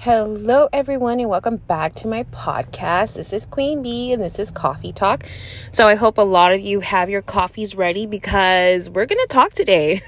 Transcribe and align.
Hello, 0.00 0.68
everyone, 0.74 1.20
and 1.20 1.28
welcome 1.30 1.56
back 1.56 1.94
to 1.94 2.06
my 2.06 2.24
podcast. 2.24 3.16
This 3.16 3.32
is 3.32 3.46
Queen 3.46 3.82
Bee, 3.82 4.12
and 4.12 4.22
this 4.22 4.38
is 4.38 4.50
Coffee 4.50 4.92
Talk. 4.92 5.24
So, 5.72 5.88
I 5.88 5.94
hope 5.94 6.18
a 6.18 6.22
lot 6.22 6.52
of 6.52 6.60
you 6.60 6.80
have 6.80 7.08
your 7.08 7.22
coffees 7.22 7.74
ready 7.74 8.04
because 8.04 8.90
we're 8.90 9.06
going 9.06 9.18
to 9.18 9.26
talk 9.28 9.54
today. 9.54 10.02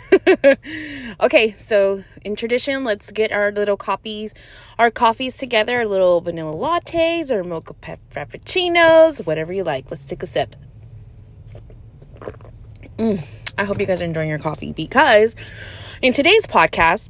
okay, 1.21 1.55
so 1.57 2.05
in 2.23 2.37
tradition, 2.37 2.85
let's 2.85 3.11
get 3.11 3.33
our 3.33 3.51
little 3.51 3.79
coffees, 3.79 4.35
our 4.79 4.91
coffees 4.91 5.39
together, 5.39 5.89
little 5.89 6.21
vanilla 6.21 6.53
lattes 6.53 7.31
or 7.31 7.43
mocha 7.43 7.75
frappuccinos, 8.13 9.25
whatever 9.27 9.55
you 9.55 9.65
like. 9.65 9.91
Let's 9.91 10.05
take 10.05 10.23
a 10.23 10.27
sip. 10.27 10.55
Mm, 12.99 13.25
I 13.57 13.65
hope 13.65 13.81
you 13.81 13.87
guys 13.87 14.03
are 14.03 14.05
enjoying 14.05 14.29
your 14.29 14.39
coffee 14.39 14.73
because 14.73 15.35
in 16.03 16.13
today's 16.13 16.47
podcast, 16.47 17.09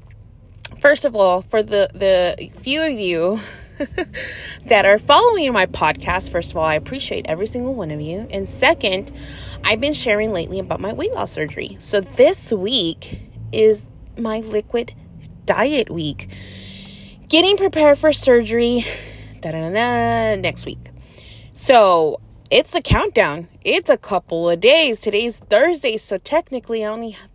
first 0.80 1.04
of 1.04 1.16
all, 1.16 1.42
for 1.42 1.62
the 1.62 1.90
the 1.94 2.50
few 2.50 2.82
of 2.82 2.92
you 2.92 3.40
that 4.66 4.84
are 4.84 4.98
following 4.98 5.52
my 5.52 5.66
podcast, 5.66 6.30
first 6.30 6.50
of 6.50 6.56
all, 6.56 6.64
I 6.64 6.74
appreciate 6.74 7.26
every 7.28 7.46
single 7.46 7.74
one 7.74 7.90
of 7.90 8.00
you. 8.00 8.26
And 8.30 8.48
second, 8.48 9.12
I've 9.64 9.80
been 9.80 9.92
sharing 9.92 10.32
lately 10.32 10.58
about 10.58 10.80
my 10.80 10.92
weight 10.92 11.14
loss 11.14 11.32
surgery. 11.32 11.76
So 11.78 12.00
this 12.00 12.52
week 12.52 13.20
is 13.52 13.86
my 14.16 14.40
liquid 14.40 14.94
diet 15.44 15.90
week. 15.90 16.28
Getting 17.28 17.56
prepared 17.56 17.98
for 17.98 18.12
surgery 18.12 18.84
next 19.42 20.66
week. 20.66 20.90
So 21.52 22.20
it's 22.50 22.74
a 22.74 22.80
countdown. 22.80 23.48
It's 23.62 23.90
a 23.90 23.96
couple 23.96 24.48
of 24.48 24.60
days. 24.60 25.00
Today's 25.00 25.38
Thursday, 25.38 25.96
so 25.96 26.18
technically 26.18 26.84
I 26.84 26.88
only 26.88 27.10
have 27.10 27.28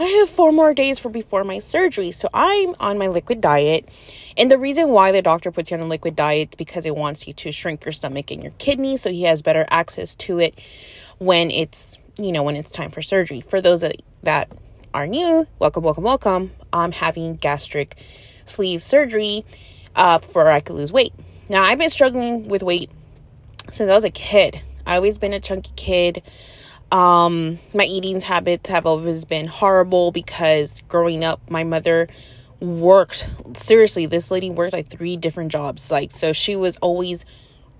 I 0.00 0.04
have 0.04 0.30
four 0.30 0.52
more 0.52 0.74
days 0.74 1.00
for 1.00 1.08
before 1.08 1.42
my 1.42 1.58
surgery. 1.58 2.12
So 2.12 2.28
I'm 2.32 2.76
on 2.78 2.98
my 2.98 3.08
liquid 3.08 3.40
diet. 3.40 3.88
And 4.36 4.48
the 4.48 4.58
reason 4.58 4.90
why 4.90 5.10
the 5.10 5.22
doctor 5.22 5.50
puts 5.50 5.70
you 5.70 5.76
on 5.76 5.82
a 5.82 5.86
liquid 5.86 6.14
diet 6.14 6.50
is 6.50 6.54
because 6.54 6.86
it 6.86 6.94
wants 6.94 7.26
you 7.26 7.32
to 7.32 7.50
shrink 7.50 7.84
your 7.84 7.90
stomach 7.90 8.30
and 8.30 8.40
your 8.40 8.52
kidney 8.58 8.96
so 8.96 9.10
he 9.10 9.24
has 9.24 9.42
better 9.42 9.66
access 9.70 10.14
to 10.16 10.38
it 10.38 10.56
when 11.18 11.50
it's, 11.50 11.98
you 12.16 12.30
know, 12.30 12.44
when 12.44 12.54
it's 12.54 12.70
time 12.70 12.90
for 12.90 13.02
surgery. 13.02 13.40
For 13.40 13.60
those 13.60 13.80
that, 13.80 13.96
that 14.22 14.52
are 14.94 15.08
new, 15.08 15.48
welcome, 15.58 15.82
welcome, 15.82 16.04
welcome. 16.04 16.52
I'm 16.72 16.92
having 16.92 17.34
gastric 17.34 18.00
sleeve 18.44 18.82
surgery 18.82 19.44
uh, 19.96 20.18
for 20.18 20.48
I 20.48 20.60
could 20.60 20.76
lose 20.76 20.92
weight. 20.92 21.12
Now, 21.48 21.64
I've 21.64 21.78
been 21.78 21.90
struggling 21.90 22.46
with 22.46 22.62
weight 22.62 22.88
since 23.70 23.90
I 23.90 23.94
was 23.94 24.04
a 24.04 24.10
kid. 24.10 24.62
I 24.86 24.94
always 24.94 25.18
been 25.18 25.32
a 25.32 25.40
chunky 25.40 25.72
kid. 25.74 26.22
Um, 26.90 27.58
my 27.74 27.84
eating 27.84 28.20
habits 28.20 28.70
have 28.70 28.86
always 28.86 29.24
been 29.24 29.46
horrible 29.46 30.10
because 30.10 30.80
growing 30.88 31.22
up, 31.24 31.50
my 31.50 31.64
mother 31.64 32.08
worked 32.60 33.30
seriously. 33.54 34.06
This 34.06 34.30
lady 34.30 34.50
worked 34.50 34.72
like 34.72 34.88
three 34.88 35.16
different 35.16 35.52
jobs. 35.52 35.90
Like, 35.90 36.10
so 36.10 36.32
she 36.32 36.56
was 36.56 36.76
always 36.78 37.24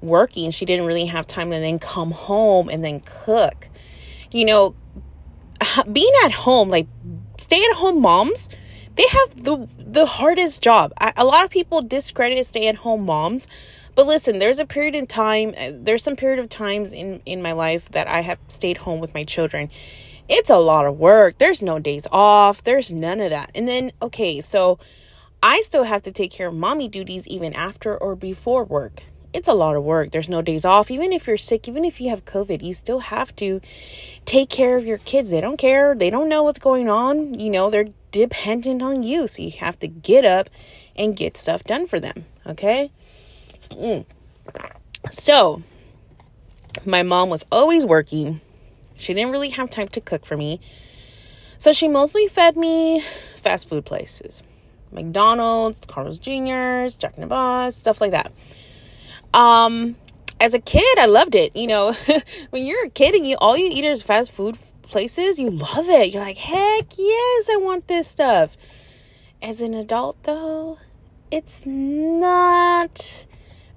working. 0.00 0.50
She 0.50 0.64
didn't 0.64 0.86
really 0.86 1.06
have 1.06 1.26
time 1.26 1.50
to 1.50 1.58
then 1.58 1.78
come 1.78 2.10
home 2.10 2.68
and 2.68 2.84
then 2.84 3.00
cook. 3.00 3.68
You 4.30 4.44
know, 4.44 4.74
being 5.92 6.12
at 6.24 6.32
home, 6.32 6.68
like 6.68 6.86
stay 7.38 7.62
at 7.70 7.76
home 7.76 8.00
moms, 8.00 8.48
they 8.96 9.06
have 9.08 9.44
the 9.44 9.68
the 9.78 10.06
hardest 10.06 10.62
job. 10.62 10.92
I, 10.98 11.12
a 11.16 11.24
lot 11.24 11.44
of 11.44 11.50
people 11.50 11.82
discredit 11.82 12.44
stay 12.46 12.68
at 12.68 12.76
home 12.76 13.06
moms 13.06 13.48
but 13.98 14.06
listen, 14.06 14.38
there's 14.38 14.60
a 14.60 14.64
period 14.64 14.94
in 14.94 15.08
time, 15.08 15.54
uh, 15.58 15.72
there's 15.74 16.04
some 16.04 16.14
period 16.14 16.38
of 16.38 16.48
times 16.48 16.92
in 16.92 17.20
in 17.26 17.42
my 17.42 17.50
life 17.50 17.88
that 17.88 18.06
I 18.06 18.20
have 18.20 18.38
stayed 18.46 18.78
home 18.78 19.00
with 19.00 19.12
my 19.12 19.24
children. 19.24 19.72
It's 20.28 20.50
a 20.50 20.58
lot 20.58 20.86
of 20.86 20.96
work. 21.00 21.38
There's 21.38 21.62
no 21.62 21.80
days 21.80 22.06
off. 22.12 22.62
There's 22.62 22.92
none 22.92 23.18
of 23.18 23.30
that. 23.30 23.50
And 23.56 23.66
then 23.66 23.90
okay, 24.00 24.40
so 24.40 24.78
I 25.42 25.62
still 25.62 25.82
have 25.82 26.02
to 26.02 26.12
take 26.12 26.30
care 26.30 26.46
of 26.46 26.54
mommy 26.54 26.86
duties 26.86 27.26
even 27.26 27.52
after 27.54 27.98
or 27.98 28.14
before 28.14 28.62
work. 28.62 29.02
It's 29.32 29.48
a 29.48 29.52
lot 29.52 29.74
of 29.74 29.82
work. 29.82 30.12
There's 30.12 30.28
no 30.28 30.42
days 30.42 30.64
off. 30.64 30.92
Even 30.92 31.12
if 31.12 31.26
you're 31.26 31.36
sick, 31.36 31.66
even 31.66 31.84
if 31.84 32.00
you 32.00 32.10
have 32.10 32.24
COVID, 32.24 32.62
you 32.62 32.74
still 32.74 33.00
have 33.00 33.34
to 33.34 33.60
take 34.24 34.48
care 34.48 34.76
of 34.76 34.86
your 34.86 34.98
kids. 34.98 35.30
They 35.30 35.40
don't 35.40 35.56
care. 35.56 35.96
They 35.96 36.08
don't 36.08 36.28
know 36.28 36.44
what's 36.44 36.60
going 36.60 36.88
on. 36.88 37.40
You 37.40 37.50
know, 37.50 37.68
they're 37.68 37.88
dependent 38.12 38.80
on 38.80 39.02
you. 39.02 39.26
So 39.26 39.42
you 39.42 39.50
have 39.58 39.76
to 39.80 39.88
get 39.88 40.24
up 40.24 40.48
and 40.94 41.16
get 41.16 41.36
stuff 41.36 41.64
done 41.64 41.88
for 41.88 41.98
them. 41.98 42.26
Okay? 42.46 42.92
Mm. 43.70 44.04
So, 45.10 45.62
my 46.84 47.02
mom 47.02 47.30
was 47.30 47.44
always 47.50 47.84
working. 47.84 48.40
She 48.96 49.14
didn't 49.14 49.32
really 49.32 49.50
have 49.50 49.70
time 49.70 49.88
to 49.88 50.00
cook 50.00 50.24
for 50.24 50.36
me. 50.36 50.60
So, 51.58 51.72
she 51.72 51.88
mostly 51.88 52.26
fed 52.28 52.56
me 52.56 53.00
fast 53.36 53.68
food 53.68 53.84
places 53.84 54.42
McDonald's, 54.92 55.80
Carl's 55.86 56.18
Jr.'s, 56.18 56.96
Jack 56.96 57.14
in 57.16 57.22
the 57.22 57.26
Box, 57.26 57.76
stuff 57.76 58.00
like 58.00 58.12
that. 58.12 58.32
Um, 59.34 59.96
as 60.40 60.54
a 60.54 60.58
kid, 60.58 60.98
I 60.98 61.06
loved 61.06 61.34
it. 61.34 61.54
You 61.54 61.66
know, 61.66 61.94
when 62.50 62.64
you're 62.64 62.86
a 62.86 62.90
kid 62.90 63.14
and 63.14 63.26
you 63.26 63.36
all 63.38 63.56
you 63.56 63.70
eat 63.72 63.84
is 63.84 64.02
fast 64.02 64.32
food 64.32 64.58
places, 64.82 65.38
you 65.38 65.50
love 65.50 65.88
it. 65.88 66.12
You're 66.12 66.22
like, 66.22 66.38
heck 66.38 66.86
yes, 66.96 67.48
I 67.50 67.58
want 67.60 67.88
this 67.88 68.08
stuff. 68.08 68.56
As 69.40 69.60
an 69.60 69.74
adult, 69.74 70.22
though, 70.24 70.78
it's 71.30 71.64
not 71.64 73.26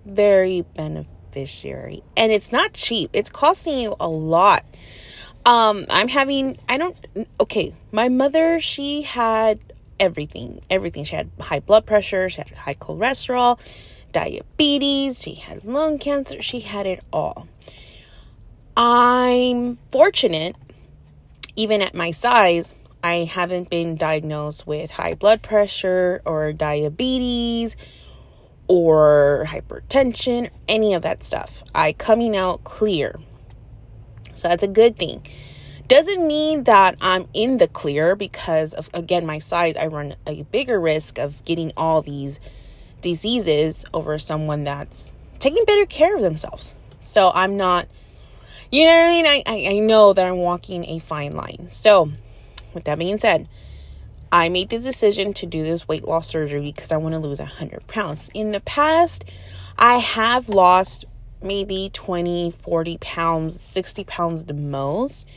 very 0.05 0.61
beneficiary. 0.75 2.03
And 2.17 2.31
it's 2.31 2.51
not 2.51 2.73
cheap. 2.73 3.09
It's 3.13 3.29
costing 3.29 3.79
you 3.79 3.95
a 3.99 4.07
lot. 4.07 4.65
Um 5.43 5.87
i'm 5.89 6.07
having 6.07 6.59
i 6.69 6.77
don't 6.77 6.95
okay 7.39 7.73
my 7.91 8.09
mother 8.09 8.59
she 8.59 9.01
had 9.01 9.59
everything. 9.99 10.61
Everything. 10.69 11.03
She 11.03 11.15
had 11.15 11.29
high 11.39 11.59
blood 11.59 11.85
pressure. 11.85 12.29
She 12.29 12.41
had 12.41 12.51
high 12.51 12.73
cholesterol 12.75 13.59
diabetes. 14.11 15.21
She 15.21 15.35
had 15.35 15.63
lung 15.63 15.97
cancer. 15.97 16.41
She 16.41 16.59
had 16.59 16.85
it 16.85 17.03
all. 17.13 17.47
I'm 18.75 19.77
fortunate 19.91 20.55
even 21.55 21.81
at 21.81 21.93
my 21.93 22.11
size 22.11 22.73
i 23.03 23.15
haven't 23.15 23.69
been 23.69 23.95
diagnosed 23.95 24.65
with 24.65 24.91
high 24.91 25.13
blood 25.13 25.41
pressure 25.41 26.21
or 26.25 26.53
diabetes 26.53 27.75
or 28.71 29.43
hypertension, 29.49 30.49
any 30.69 30.93
of 30.93 31.03
that 31.03 31.21
stuff. 31.21 31.61
I 31.75 31.91
coming 31.91 32.37
out 32.37 32.63
clear. 32.63 33.19
So 34.33 34.47
that's 34.47 34.63
a 34.63 34.67
good 34.67 34.95
thing. 34.95 35.27
Doesn't 35.89 36.25
mean 36.25 36.63
that 36.63 36.95
I'm 37.01 37.27
in 37.33 37.57
the 37.57 37.67
clear 37.67 38.15
because 38.15 38.73
of 38.73 38.89
again 38.93 39.25
my 39.25 39.39
size, 39.39 39.75
I 39.75 39.87
run 39.87 40.15
a 40.25 40.43
bigger 40.43 40.79
risk 40.79 41.19
of 41.19 41.43
getting 41.43 41.73
all 41.75 42.01
these 42.01 42.39
diseases 43.01 43.83
over 43.93 44.17
someone 44.17 44.63
that's 44.63 45.11
taking 45.39 45.65
better 45.65 45.85
care 45.85 46.15
of 46.15 46.21
themselves. 46.21 46.73
So 47.01 47.29
I'm 47.35 47.57
not 47.57 47.89
you 48.71 48.85
know 48.85 48.91
what 48.91 49.05
I 49.05 49.09
mean? 49.09 49.25
I, 49.25 49.43
I, 49.47 49.75
I 49.75 49.79
know 49.79 50.13
that 50.13 50.25
I'm 50.25 50.37
walking 50.37 50.85
a 50.85 50.99
fine 50.99 51.33
line. 51.33 51.67
So 51.71 52.09
with 52.73 52.85
that 52.85 52.97
being 52.97 53.17
said, 53.17 53.49
I 54.31 54.47
made 54.47 54.69
the 54.69 54.79
decision 54.79 55.33
to 55.33 55.45
do 55.45 55.63
this 55.63 55.87
weight 55.87 56.05
loss 56.05 56.27
surgery 56.27 56.61
because 56.61 56.91
I 56.91 56.97
want 56.97 57.13
to 57.13 57.19
lose 57.19 57.39
100 57.39 57.85
pounds. 57.87 58.29
In 58.33 58.51
the 58.51 58.61
past, 58.61 59.25
I 59.77 59.95
have 59.97 60.47
lost 60.47 61.05
maybe 61.41 61.89
20, 61.91 62.51
40 62.51 62.97
pounds, 62.99 63.59
60 63.59 64.03
pounds 64.05 64.45
the 64.45 64.53
most. 64.53 65.27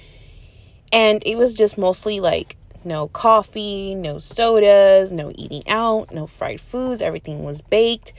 And 0.92 1.22
it 1.26 1.36
was 1.36 1.54
just 1.54 1.76
mostly 1.76 2.20
like 2.20 2.56
no 2.84 3.08
coffee, 3.08 3.96
no 3.96 4.18
sodas, 4.18 5.10
no 5.10 5.32
eating 5.34 5.66
out, 5.68 6.12
no 6.12 6.28
fried 6.28 6.60
foods. 6.60 7.02
Everything 7.02 7.42
was 7.42 7.62
baked. 7.62 8.12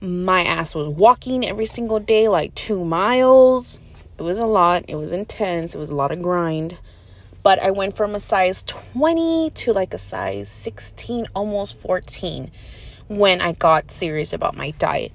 My 0.00 0.42
ass 0.42 0.74
was 0.74 0.88
walking 0.88 1.46
every 1.46 1.64
single 1.64 2.00
day, 2.00 2.28
like 2.28 2.54
two 2.54 2.84
miles. 2.84 3.78
It 4.18 4.22
was 4.22 4.38
a 4.38 4.46
lot. 4.46 4.84
It 4.88 4.96
was 4.96 5.12
intense. 5.12 5.74
It 5.74 5.78
was 5.78 5.90
a 5.90 5.94
lot 5.94 6.12
of 6.12 6.20
grind 6.20 6.76
but 7.42 7.60
I 7.62 7.70
went 7.70 7.96
from 7.96 8.14
a 8.14 8.20
size 8.20 8.62
20 8.64 9.50
to 9.50 9.72
like 9.72 9.94
a 9.94 9.98
size 9.98 10.48
16, 10.48 11.28
almost 11.34 11.76
14 11.76 12.50
when 13.08 13.40
I 13.40 13.52
got 13.52 13.90
serious 13.90 14.32
about 14.32 14.56
my 14.56 14.72
diet. 14.78 15.12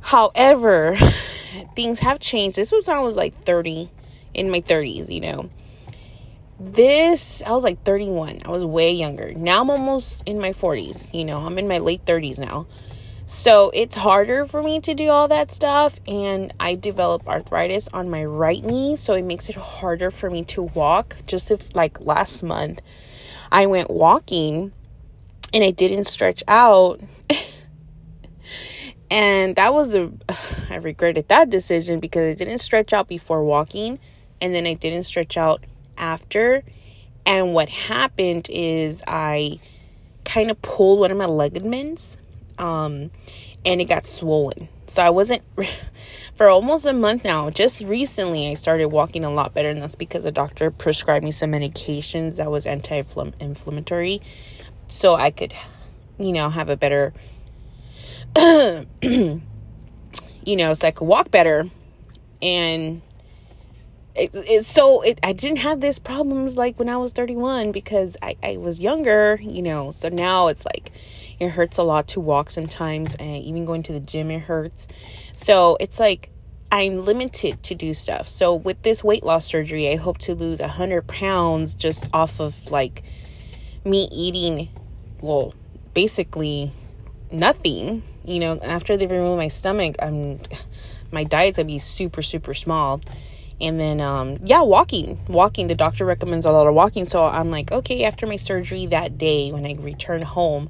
However, 0.00 0.98
things 1.76 2.00
have 2.00 2.18
changed. 2.18 2.56
This 2.56 2.72
was 2.72 2.88
I 2.88 3.00
was 3.00 3.16
like 3.16 3.44
30, 3.44 3.90
in 4.34 4.50
my 4.50 4.60
30s, 4.60 5.10
you 5.10 5.20
know. 5.20 5.50
This, 6.58 7.42
I 7.42 7.52
was 7.52 7.64
like 7.64 7.82
31. 7.82 8.42
I 8.44 8.50
was 8.50 8.64
way 8.64 8.92
younger. 8.92 9.32
Now 9.34 9.62
I'm 9.62 9.70
almost 9.70 10.22
in 10.26 10.38
my 10.38 10.50
40s, 10.50 11.12
you 11.12 11.24
know. 11.24 11.40
I'm 11.40 11.58
in 11.58 11.66
my 11.66 11.78
late 11.78 12.04
30s 12.04 12.38
now. 12.38 12.66
So 13.24 13.70
it's 13.72 13.94
harder 13.94 14.44
for 14.46 14.62
me 14.62 14.80
to 14.80 14.94
do 14.94 15.08
all 15.08 15.28
that 15.28 15.52
stuff. 15.52 15.98
And 16.06 16.52
I 16.58 16.74
develop 16.74 17.26
arthritis 17.26 17.88
on 17.88 18.10
my 18.10 18.24
right 18.24 18.62
knee. 18.64 18.96
So 18.96 19.14
it 19.14 19.24
makes 19.24 19.48
it 19.48 19.56
harder 19.56 20.10
for 20.10 20.28
me 20.30 20.44
to 20.46 20.62
walk. 20.62 21.16
Just 21.26 21.50
if, 21.50 21.74
like, 21.74 22.00
last 22.00 22.42
month, 22.42 22.82
I 23.50 23.66
went 23.66 23.90
walking 23.90 24.72
and 25.54 25.64
I 25.64 25.70
didn't 25.70 26.04
stretch 26.04 26.42
out. 26.48 27.00
and 29.10 29.54
that 29.56 29.72
was 29.72 29.94
a, 29.94 30.10
I 30.70 30.76
regretted 30.76 31.28
that 31.28 31.48
decision 31.48 32.00
because 32.00 32.34
I 32.34 32.38
didn't 32.44 32.58
stretch 32.58 32.92
out 32.92 33.08
before 33.08 33.44
walking. 33.44 33.98
And 34.40 34.54
then 34.54 34.66
I 34.66 34.74
didn't 34.74 35.04
stretch 35.04 35.36
out 35.36 35.64
after. 35.96 36.64
And 37.24 37.54
what 37.54 37.68
happened 37.68 38.48
is 38.50 39.02
I 39.06 39.60
kind 40.24 40.50
of 40.50 40.60
pulled 40.62 40.98
one 40.98 41.10
of 41.10 41.16
my 41.16 41.26
ligaments 41.26 42.16
um, 42.58 43.10
and 43.64 43.80
it 43.80 43.84
got 43.84 44.04
swollen. 44.04 44.68
So 44.88 45.02
I 45.02 45.10
wasn't 45.10 45.42
for 46.34 46.48
almost 46.48 46.86
a 46.86 46.92
month 46.92 47.24
now. 47.24 47.50
Just 47.50 47.82
recently, 47.84 48.50
I 48.50 48.54
started 48.54 48.88
walking 48.88 49.24
a 49.24 49.30
lot 49.30 49.54
better, 49.54 49.70
and 49.70 49.80
that's 49.80 49.94
because 49.94 50.24
the 50.24 50.32
doctor 50.32 50.70
prescribed 50.70 51.24
me 51.24 51.32
some 51.32 51.52
medications 51.52 52.36
that 52.36 52.50
was 52.50 52.66
anti-inflammatory, 52.66 54.20
so 54.88 55.14
I 55.14 55.30
could, 55.30 55.54
you 56.18 56.32
know, 56.32 56.50
have 56.50 56.68
a 56.68 56.76
better, 56.76 57.14
you 58.36 59.40
know, 60.46 60.74
so 60.74 60.88
I 60.88 60.90
could 60.90 61.06
walk 61.06 61.30
better, 61.30 61.70
and 62.42 63.00
it, 64.14 64.64
so 64.64 65.00
it, 65.02 65.18
I 65.22 65.32
didn't 65.32 65.58
have 65.58 65.80
these 65.80 65.98
problems 65.98 66.56
like 66.56 66.78
when 66.78 66.88
I 66.88 66.96
was 66.96 67.12
31 67.12 67.72
because 67.72 68.16
I, 68.20 68.36
I 68.42 68.56
was 68.58 68.80
younger, 68.80 69.38
you 69.40 69.62
know. 69.62 69.90
So 69.90 70.08
now 70.08 70.48
it's 70.48 70.66
like 70.66 70.90
it 71.40 71.48
hurts 71.50 71.78
a 71.78 71.82
lot 71.82 72.08
to 72.08 72.20
walk 72.20 72.50
sometimes, 72.50 73.14
and 73.14 73.42
even 73.42 73.64
going 73.64 73.82
to 73.84 73.92
the 73.92 74.00
gym 74.00 74.30
it 74.30 74.40
hurts. 74.40 74.88
So 75.34 75.76
it's 75.80 75.98
like 75.98 76.30
I'm 76.70 77.04
limited 77.04 77.62
to 77.64 77.74
do 77.74 77.94
stuff. 77.94 78.28
So 78.28 78.54
with 78.54 78.82
this 78.82 79.02
weight 79.02 79.24
loss 79.24 79.46
surgery, 79.46 79.88
I 79.88 79.96
hope 79.96 80.18
to 80.18 80.34
lose 80.34 80.60
100 80.60 81.06
pounds 81.06 81.74
just 81.74 82.08
off 82.12 82.38
of 82.38 82.70
like 82.70 83.02
me 83.84 84.08
eating, 84.12 84.68
well, 85.20 85.54
basically 85.94 86.72
nothing. 87.30 88.02
You 88.24 88.40
know, 88.40 88.58
after 88.62 88.96
they 88.96 89.06
remove 89.06 89.38
my 89.38 89.48
stomach, 89.48 89.96
I'm 90.00 90.38
my 91.10 91.24
diet's 91.24 91.56
gonna 91.56 91.66
be 91.66 91.78
super 91.78 92.20
super 92.20 92.52
small 92.52 93.00
and 93.62 93.80
then 93.80 94.00
um 94.00 94.38
yeah 94.44 94.60
walking. 94.60 95.18
Walking. 95.28 95.68
The 95.68 95.74
doctor 95.74 96.04
recommends 96.04 96.44
a 96.44 96.50
lot 96.50 96.66
of 96.66 96.74
walking. 96.74 97.06
So 97.06 97.24
i'm 97.24 97.50
like 97.50 97.72
okay 97.72 98.04
after 98.04 98.26
my 98.26 98.36
surgery 98.36 98.86
that 98.86 99.16
day 99.16 99.52
when 99.52 99.64
i 99.64 99.74
return 99.78 100.22
home 100.22 100.68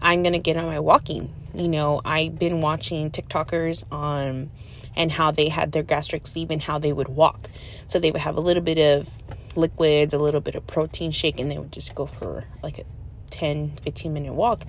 i'm 0.00 0.22
gonna 0.22 0.38
get 0.38 0.56
on 0.56 0.66
my 0.66 0.80
walking. 0.80 1.34
You 1.54 1.68
know 1.68 2.00
i've 2.04 2.38
been 2.38 2.60
watching 2.60 3.10
tiktokers 3.10 3.84
on 3.92 4.50
and 4.96 5.12
how 5.12 5.30
they 5.30 5.48
had 5.48 5.72
their 5.72 5.82
gastric 5.82 6.26
sleeve 6.26 6.50
and 6.50 6.62
how 6.62 6.78
they 6.78 6.92
would 6.92 7.08
walk. 7.08 7.48
So 7.86 7.98
they 7.98 8.10
would 8.10 8.22
have 8.22 8.36
a 8.36 8.40
little 8.40 8.62
bit 8.62 8.78
of 8.78 9.10
liquids 9.56 10.14
a 10.14 10.18
little 10.18 10.40
bit 10.40 10.54
of 10.54 10.66
protein 10.66 11.10
shake 11.10 11.40
and 11.40 11.50
they 11.50 11.58
would 11.58 11.72
just 11.72 11.94
go 11.94 12.06
for 12.06 12.44
like 12.62 12.78
a 12.78 12.84
10 13.30 13.72
15 13.82 14.12
minute 14.12 14.32
walk. 14.32 14.64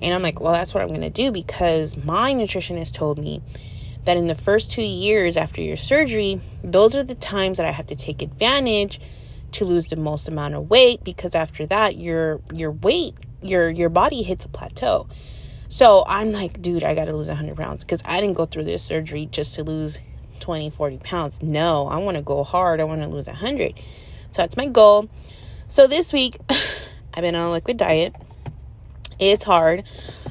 And 0.00 0.14
i'm 0.14 0.22
like 0.22 0.40
well 0.40 0.52
that's 0.52 0.72
what 0.72 0.82
i'm 0.84 0.90
gonna 0.90 1.10
do 1.10 1.32
because 1.32 1.96
my 1.96 2.32
nutritionist 2.32 2.94
told 2.94 3.18
me 3.18 3.42
that 4.04 4.16
in 4.16 4.26
the 4.26 4.34
first 4.34 4.70
two 4.70 4.82
years 4.82 5.36
after 5.36 5.60
your 5.60 5.76
surgery, 5.76 6.40
those 6.62 6.96
are 6.96 7.04
the 7.04 7.14
times 7.14 7.58
that 7.58 7.66
I 7.66 7.70
have 7.70 7.86
to 7.86 7.96
take 7.96 8.22
advantage 8.22 9.00
to 9.52 9.64
lose 9.64 9.86
the 9.86 9.96
most 9.96 10.28
amount 10.28 10.54
of 10.54 10.68
weight 10.68 11.02
because 11.04 11.34
after 11.34 11.64
that 11.66 11.96
your 11.96 12.40
your 12.52 12.70
weight 12.70 13.14
your 13.42 13.70
your 13.70 13.88
body 13.88 14.22
hits 14.22 14.44
a 14.44 14.48
plateau. 14.48 15.08
So 15.68 16.04
I'm 16.06 16.32
like, 16.32 16.62
dude, 16.62 16.82
I 16.82 16.94
gotta 16.94 17.14
lose 17.14 17.28
100 17.28 17.56
pounds 17.56 17.84
because 17.84 18.02
I 18.04 18.20
didn't 18.20 18.36
go 18.36 18.46
through 18.46 18.64
this 18.64 18.82
surgery 18.82 19.26
just 19.26 19.54
to 19.56 19.64
lose 19.64 19.98
20, 20.40 20.70
40 20.70 20.98
pounds. 20.98 21.42
No, 21.42 21.86
I 21.88 21.96
wanna 21.96 22.22
go 22.22 22.42
hard. 22.42 22.80
I 22.80 22.84
wanna 22.84 23.08
lose 23.08 23.26
100. 23.26 23.78
So 24.30 24.42
that's 24.42 24.56
my 24.56 24.66
goal. 24.66 25.08
So 25.68 25.86
this 25.86 26.12
week, 26.12 26.38
I've 27.14 27.22
been 27.22 27.34
on 27.34 27.48
a 27.48 27.52
liquid 27.52 27.76
diet. 27.76 28.14
It's 29.18 29.44
hard. 29.44 29.84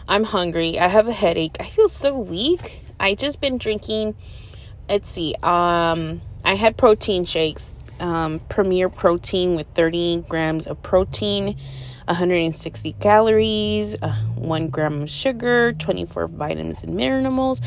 I'm 0.07 0.23
hungry. 0.23 0.79
I 0.79 0.87
have 0.87 1.07
a 1.07 1.13
headache. 1.13 1.57
I 1.59 1.65
feel 1.65 1.89
so 1.89 2.17
weak. 2.17 2.81
I 2.99 3.13
just 3.15 3.41
been 3.41 3.57
drinking. 3.57 4.15
Let's 4.89 5.09
see. 5.09 5.35
Um, 5.43 6.21
I 6.43 6.55
had 6.55 6.77
protein 6.77 7.25
shakes. 7.25 7.73
Um, 7.99 8.39
Premier 8.47 8.89
Protein 8.89 9.55
with 9.55 9.65
30 9.73 10.25
grams 10.29 10.67
of 10.67 10.83
protein, 10.83 11.57
160 12.05 12.93
calories, 12.99 13.95
uh, 14.01 14.13
one 14.35 14.67
gram 14.67 15.01
of 15.01 15.09
sugar, 15.09 15.73
24 15.73 16.27
vitamins 16.27 16.83
and 16.83 16.95
minerals. 16.95 17.59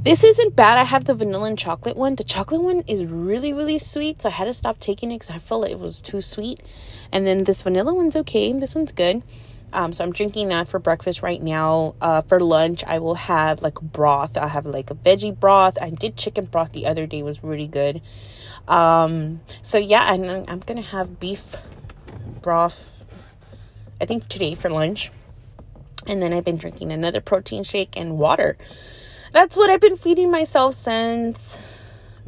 This 0.00 0.24
isn't 0.24 0.56
bad. 0.56 0.78
I 0.78 0.84
have 0.84 1.04
the 1.04 1.14
vanilla 1.14 1.48
and 1.48 1.58
chocolate 1.58 1.96
one. 1.96 2.14
The 2.14 2.24
chocolate 2.24 2.62
one 2.62 2.82
is 2.86 3.04
really, 3.04 3.52
really 3.52 3.78
sweet, 3.78 4.22
so 4.22 4.28
I 4.28 4.32
had 4.32 4.46
to 4.46 4.54
stop 4.54 4.78
taking 4.78 5.10
it 5.10 5.16
because 5.16 5.34
I 5.34 5.38
felt 5.38 5.62
like 5.62 5.72
it 5.72 5.78
was 5.78 6.00
too 6.00 6.22
sweet. 6.22 6.60
And 7.12 7.26
then 7.26 7.44
this 7.44 7.62
vanilla 7.62 7.92
one's 7.92 8.16
okay. 8.16 8.52
This 8.52 8.74
one's 8.74 8.92
good. 8.92 9.22
Um, 9.72 9.92
so 9.92 10.02
I'm 10.02 10.12
drinking 10.12 10.48
that 10.48 10.66
for 10.66 10.78
breakfast 10.78 11.22
right 11.22 11.42
now. 11.42 11.94
Uh, 12.00 12.22
for 12.22 12.40
lunch, 12.40 12.82
I 12.84 12.98
will 12.98 13.16
have 13.16 13.62
like 13.62 13.80
broth. 13.80 14.36
I 14.36 14.48
have 14.48 14.64
like 14.66 14.90
a 14.90 14.94
veggie 14.94 15.38
broth. 15.38 15.76
I 15.80 15.90
did 15.90 16.16
chicken 16.16 16.46
broth 16.46 16.72
the 16.72 16.86
other 16.86 17.06
day; 17.06 17.22
was 17.22 17.44
really 17.44 17.66
good. 17.66 18.00
Um, 18.66 19.40
so 19.62 19.78
yeah, 19.78 20.12
and 20.12 20.48
I'm 20.48 20.60
gonna 20.60 20.80
have 20.80 21.20
beef 21.20 21.54
broth. 22.40 23.04
I 24.00 24.06
think 24.06 24.28
today 24.28 24.54
for 24.54 24.70
lunch, 24.70 25.10
and 26.06 26.22
then 26.22 26.32
I've 26.32 26.44
been 26.44 26.56
drinking 26.56 26.90
another 26.90 27.20
protein 27.20 27.62
shake 27.62 27.96
and 27.96 28.18
water. 28.18 28.56
That's 29.32 29.56
what 29.56 29.68
I've 29.68 29.80
been 29.80 29.98
feeding 29.98 30.30
myself 30.30 30.74
since 30.74 31.60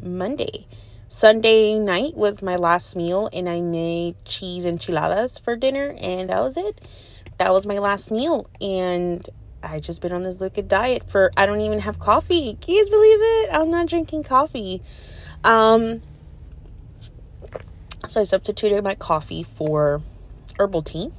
Monday. 0.01 0.67
Sunday 1.07 1.77
night 1.77 2.15
was 2.15 2.43
my 2.43 2.55
last 2.55 2.95
meal, 2.95 3.29
and 3.33 3.49
I 3.49 3.61
made 3.61 4.23
cheese 4.25 4.63
enchiladas 4.63 5.39
for 5.39 5.55
dinner, 5.55 5.95
and 5.99 6.29
that 6.29 6.39
was 6.41 6.55
it 6.55 6.79
that 7.41 7.51
was 7.51 7.65
my 7.65 7.79
last 7.79 8.11
meal 8.11 8.47
and 8.61 9.27
I 9.63 9.79
just 9.79 9.99
been 9.99 10.11
on 10.11 10.21
this 10.21 10.39
liquid 10.39 10.67
diet 10.67 11.09
for 11.09 11.31
I 11.35 11.47
don't 11.47 11.61
even 11.61 11.79
have 11.79 11.97
coffee. 11.97 12.55
Can 12.61 12.75
you 12.75 12.87
believe 12.87 13.17
it? 13.19 13.49
I'm 13.51 13.71
not 13.71 13.87
drinking 13.87 14.25
coffee. 14.25 14.83
Um 15.43 16.03
so 18.07 18.21
I 18.21 18.25
substituted 18.25 18.83
my 18.83 18.93
coffee 18.93 19.41
for 19.41 20.03
herbal 20.59 20.83
tea. 20.83 21.09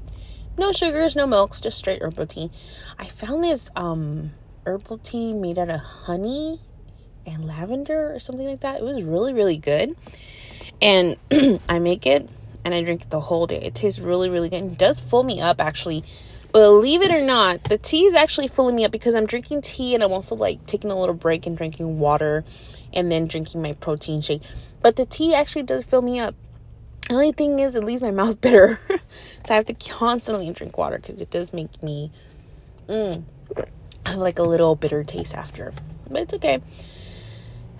No 0.56 0.70
sugars, 0.70 1.16
no 1.16 1.26
milks, 1.26 1.60
just 1.60 1.76
straight 1.76 2.00
herbal 2.00 2.26
tea. 2.26 2.52
I 3.00 3.06
found 3.06 3.42
this 3.42 3.68
um 3.74 4.30
herbal 4.64 4.98
tea 4.98 5.32
made 5.32 5.58
out 5.58 5.70
of 5.70 5.80
honey 5.80 6.60
and 7.26 7.44
lavender 7.48 8.14
or 8.14 8.20
something 8.20 8.46
like 8.46 8.60
that. 8.60 8.78
It 8.78 8.84
was 8.84 9.02
really 9.02 9.32
really 9.32 9.56
good. 9.56 9.96
And 10.80 11.16
I 11.68 11.80
make 11.80 12.06
it 12.06 12.28
and 12.64 12.74
I 12.74 12.82
drink 12.82 13.02
it 13.02 13.10
the 13.10 13.20
whole 13.20 13.46
day. 13.46 13.60
It 13.60 13.74
tastes 13.74 14.00
really, 14.00 14.28
really 14.28 14.48
good. 14.48 14.62
It 14.62 14.78
does 14.78 15.00
fill 15.00 15.22
me 15.22 15.40
up 15.40 15.60
actually. 15.60 16.04
Believe 16.52 17.00
it 17.02 17.10
or 17.10 17.24
not, 17.24 17.64
the 17.64 17.78
tea 17.78 18.04
is 18.04 18.14
actually 18.14 18.46
filling 18.46 18.76
me 18.76 18.84
up 18.84 18.92
because 18.92 19.14
I'm 19.14 19.26
drinking 19.26 19.62
tea 19.62 19.94
and 19.94 20.04
I'm 20.04 20.12
also 20.12 20.34
like 20.34 20.66
taking 20.66 20.90
a 20.90 20.98
little 20.98 21.14
break 21.14 21.46
and 21.46 21.56
drinking 21.56 21.98
water 21.98 22.44
and 22.92 23.10
then 23.10 23.26
drinking 23.26 23.62
my 23.62 23.72
protein 23.72 24.20
shake. 24.20 24.42
But 24.82 24.96
the 24.96 25.06
tea 25.06 25.34
actually 25.34 25.62
does 25.62 25.84
fill 25.84 26.02
me 26.02 26.20
up. 26.20 26.34
The 27.08 27.14
only 27.14 27.32
thing 27.32 27.58
is, 27.58 27.74
it 27.74 27.84
leaves 27.84 28.02
my 28.02 28.10
mouth 28.12 28.40
bitter. 28.40 28.78
so 28.88 28.98
I 29.50 29.54
have 29.54 29.64
to 29.66 29.74
constantly 29.74 30.50
drink 30.50 30.76
water 30.76 30.98
because 30.98 31.20
it 31.20 31.30
does 31.30 31.52
make 31.52 31.82
me 31.82 32.12
mm, 32.86 33.22
have 34.04 34.18
like 34.18 34.38
a 34.38 34.44
little 34.44 34.76
bitter 34.76 35.02
taste 35.04 35.34
after. 35.34 35.72
But 36.10 36.22
it's 36.22 36.34
okay. 36.34 36.60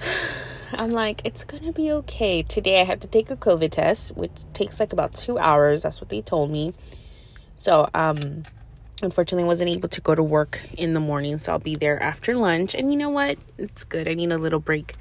I'm 0.76 0.92
like, 0.92 1.22
it's 1.24 1.44
gonna 1.44 1.72
be 1.72 1.90
okay. 1.92 2.42
Today 2.42 2.80
I 2.80 2.84
have 2.84 3.00
to 3.00 3.08
take 3.08 3.30
a 3.30 3.36
COVID 3.36 3.70
test, 3.70 4.16
which 4.16 4.32
takes 4.54 4.80
like 4.80 4.92
about 4.92 5.14
two 5.14 5.38
hours. 5.38 5.82
That's 5.82 6.00
what 6.00 6.08
they 6.08 6.22
told 6.22 6.50
me. 6.50 6.72
So, 7.56 7.88
um, 7.94 8.44
unfortunately, 9.02 9.44
I 9.44 9.46
wasn't 9.46 9.70
able 9.70 9.88
to 9.88 10.00
go 10.00 10.14
to 10.14 10.22
work 10.22 10.62
in 10.76 10.94
the 10.94 11.00
morning, 11.00 11.38
so 11.38 11.52
I'll 11.52 11.58
be 11.58 11.74
there 11.74 12.02
after 12.02 12.34
lunch. 12.34 12.74
And 12.74 12.90
you 12.90 12.98
know 12.98 13.10
what? 13.10 13.38
It's 13.58 13.84
good. 13.84 14.08
I 14.08 14.14
need 14.14 14.32
a 14.32 14.38
little 14.38 14.60
break 14.60 14.94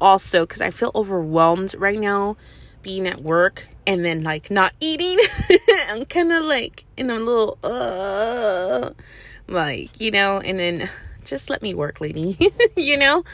also 0.00 0.46
because 0.46 0.60
I 0.60 0.70
feel 0.70 0.90
overwhelmed 0.94 1.74
right 1.78 1.98
now 1.98 2.36
being 2.82 3.06
at 3.06 3.20
work 3.20 3.68
and 3.86 4.04
then 4.04 4.22
like 4.22 4.50
not 4.50 4.72
eating. 4.80 5.18
I'm 5.88 6.04
kind 6.06 6.32
of 6.32 6.44
like 6.44 6.84
in 6.96 7.10
a 7.10 7.18
little, 7.18 7.58
uh, 7.62 8.90
like, 9.46 10.00
you 10.00 10.10
know, 10.10 10.38
and 10.38 10.58
then 10.58 10.88
just 11.24 11.50
let 11.50 11.62
me 11.62 11.74
work, 11.74 12.00
lady, 12.00 12.36
you 12.76 12.96
know? 12.96 13.24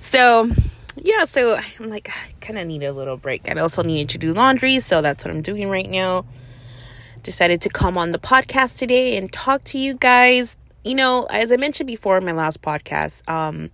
So, 0.00 0.50
yeah, 0.96 1.24
so 1.24 1.58
I'm 1.78 1.90
like, 1.90 2.08
I 2.08 2.32
kind 2.40 2.58
of 2.58 2.66
need 2.66 2.82
a 2.82 2.92
little 2.92 3.16
break. 3.16 3.48
I 3.48 3.58
also 3.60 3.82
needed 3.82 4.08
to 4.10 4.18
do 4.18 4.32
laundry, 4.32 4.80
so 4.80 5.00
that's 5.00 5.24
what 5.24 5.32
I'm 5.32 5.42
doing 5.42 5.68
right 5.68 5.88
now. 5.88 6.24
Decided 7.22 7.60
to 7.62 7.68
come 7.68 7.98
on 7.98 8.12
the 8.12 8.18
podcast 8.18 8.78
today 8.78 9.16
and 9.16 9.32
talk 9.32 9.64
to 9.64 9.78
you 9.78 9.94
guys. 9.94 10.56
You 10.84 10.94
know, 10.94 11.26
as 11.30 11.52
I 11.52 11.56
mentioned 11.56 11.86
before 11.86 12.18
in 12.18 12.24
my 12.24 12.32
last 12.32 12.62
podcast, 12.62 13.28
um, 13.28 13.70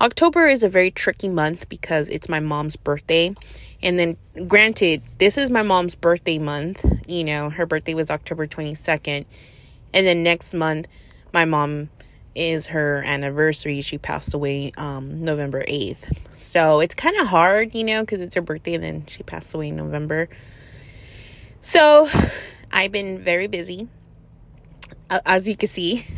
October 0.00 0.46
is 0.46 0.62
a 0.62 0.68
very 0.68 0.90
tricky 0.90 1.28
month 1.28 1.68
because 1.68 2.08
it's 2.08 2.28
my 2.28 2.40
mom's 2.40 2.76
birthday. 2.76 3.34
And 3.82 3.98
then, 3.98 4.16
granted, 4.48 5.02
this 5.18 5.38
is 5.38 5.50
my 5.50 5.62
mom's 5.62 5.94
birthday 5.94 6.38
month. 6.38 6.84
You 7.06 7.24
know, 7.24 7.50
her 7.50 7.66
birthday 7.66 7.94
was 7.94 8.10
October 8.10 8.46
22nd. 8.46 9.24
And 9.94 10.06
then 10.06 10.22
next 10.22 10.54
month, 10.54 10.88
my 11.32 11.44
mom 11.44 11.88
is 12.34 12.68
her 12.68 13.02
anniversary. 13.04 13.80
She 13.80 13.98
passed 13.98 14.34
away 14.34 14.72
um, 14.76 15.22
November 15.22 15.64
8th. 15.64 16.16
So 16.36 16.80
it's 16.80 16.94
kind 16.94 17.16
of 17.16 17.28
hard, 17.28 17.74
you 17.74 17.84
know, 17.84 18.02
because 18.02 18.20
it's 18.20 18.34
her 18.34 18.42
birthday 18.42 18.74
and 18.74 18.84
then 18.84 19.06
she 19.06 19.22
passed 19.22 19.54
away 19.54 19.68
in 19.68 19.76
November. 19.76 20.28
So 21.60 22.08
I've 22.72 22.92
been 22.92 23.18
very 23.18 23.46
busy. 23.46 23.88
As 25.10 25.48
you 25.48 25.56
can 25.56 25.68
see, 25.68 26.04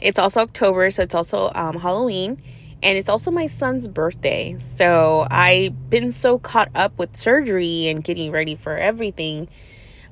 it's 0.00 0.18
also 0.18 0.40
October, 0.40 0.90
so 0.90 1.02
it's 1.02 1.14
also 1.14 1.50
um, 1.54 1.78
Halloween. 1.78 2.42
And 2.82 2.98
it's 2.98 3.08
also 3.08 3.30
my 3.30 3.46
son's 3.46 3.88
birthday. 3.88 4.56
So 4.58 5.26
I've 5.30 5.90
been 5.90 6.12
so 6.12 6.38
caught 6.38 6.70
up 6.74 6.98
with 6.98 7.16
surgery 7.16 7.88
and 7.88 8.04
getting 8.04 8.30
ready 8.30 8.54
for 8.54 8.76
everything. 8.76 9.48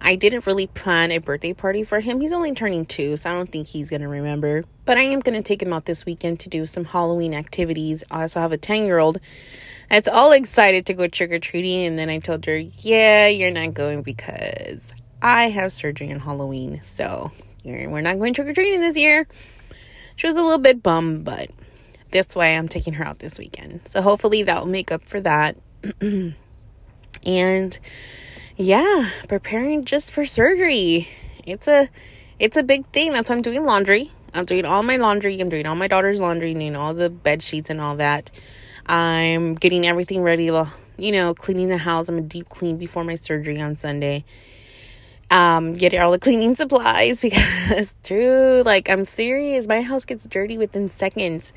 I 0.06 0.16
didn't 0.16 0.46
really 0.46 0.66
plan 0.66 1.10
a 1.10 1.18
birthday 1.18 1.54
party 1.54 1.82
for 1.82 2.00
him. 2.00 2.20
He's 2.20 2.32
only 2.32 2.52
turning 2.52 2.84
two, 2.84 3.16
so 3.16 3.30
I 3.30 3.32
don't 3.32 3.50
think 3.50 3.68
he's 3.68 3.88
gonna 3.88 4.06
remember. 4.06 4.64
But 4.84 4.98
I 4.98 5.02
am 5.02 5.20
gonna 5.20 5.42
take 5.42 5.62
him 5.62 5.72
out 5.72 5.86
this 5.86 6.04
weekend 6.04 6.40
to 6.40 6.50
do 6.50 6.66
some 6.66 6.84
Halloween 6.84 7.32
activities. 7.32 8.04
I 8.10 8.22
also 8.22 8.40
have 8.40 8.52
a 8.52 8.58
10 8.58 8.84
year 8.84 8.98
old 8.98 9.18
that's 9.88 10.06
all 10.06 10.32
excited 10.32 10.84
to 10.86 10.94
go 10.94 11.06
trick 11.08 11.32
or 11.32 11.38
treating, 11.38 11.86
and 11.86 11.98
then 11.98 12.10
I 12.10 12.18
told 12.18 12.44
her, 12.44 12.58
Yeah, 12.58 13.28
you're 13.28 13.50
not 13.50 13.72
going 13.72 14.02
because 14.02 14.92
I 15.22 15.44
have 15.44 15.72
surgery 15.72 16.12
on 16.12 16.20
Halloween, 16.20 16.82
so 16.82 17.32
we're 17.64 18.02
not 18.02 18.18
going 18.18 18.34
trick 18.34 18.48
or 18.48 18.52
treating 18.52 18.80
this 18.80 18.98
year. 18.98 19.26
She 20.16 20.26
was 20.26 20.36
a 20.36 20.42
little 20.42 20.58
bit 20.58 20.82
bummed, 20.82 21.24
but 21.24 21.50
this 22.10 22.36
way 22.36 22.56
I'm 22.56 22.68
taking 22.68 22.94
her 22.94 23.06
out 23.06 23.20
this 23.20 23.38
weekend. 23.38 23.80
So 23.86 24.02
hopefully 24.02 24.42
that 24.42 24.60
will 24.60 24.70
make 24.70 24.92
up 24.92 25.08
for 25.08 25.20
that. 25.20 25.56
and 27.26 27.78
yeah, 28.56 29.10
preparing 29.28 29.84
just 29.84 30.12
for 30.12 30.24
surgery. 30.24 31.08
It's 31.44 31.66
a 31.68 31.88
it's 32.38 32.56
a 32.56 32.62
big 32.62 32.86
thing. 32.86 33.12
That's 33.12 33.30
why 33.30 33.36
I'm 33.36 33.42
doing 33.42 33.64
laundry. 33.64 34.10
I'm 34.32 34.44
doing 34.44 34.64
all 34.64 34.82
my 34.82 34.96
laundry. 34.96 35.40
I'm 35.40 35.48
doing 35.48 35.66
all 35.66 35.74
my 35.74 35.88
daughter's 35.88 36.20
laundry, 36.20 36.52
and 36.52 36.76
all 36.76 36.94
the 36.94 37.10
bed 37.10 37.42
sheets 37.42 37.70
and 37.70 37.80
all 37.80 37.96
that. 37.96 38.30
I'm 38.86 39.54
getting 39.54 39.86
everything 39.86 40.22
ready, 40.22 40.44
you 40.44 41.12
know, 41.12 41.34
cleaning 41.34 41.68
the 41.68 41.78
house. 41.78 42.08
I'm 42.08 42.18
a 42.18 42.22
deep 42.22 42.48
clean 42.48 42.76
before 42.76 43.04
my 43.04 43.14
surgery 43.14 43.60
on 43.60 43.76
Sunday 43.76 44.24
um 45.30 45.72
getting 45.72 46.00
all 46.00 46.10
the 46.10 46.18
cleaning 46.18 46.54
supplies 46.62 47.20
because 47.20 47.94
true 48.04 48.62
like 48.64 48.88
i'm 48.90 49.04
serious 49.04 49.66
my 49.66 49.82
house 49.82 50.04
gets 50.04 50.24
dirty 50.26 50.58
within 50.58 50.88
seconds 50.88 51.52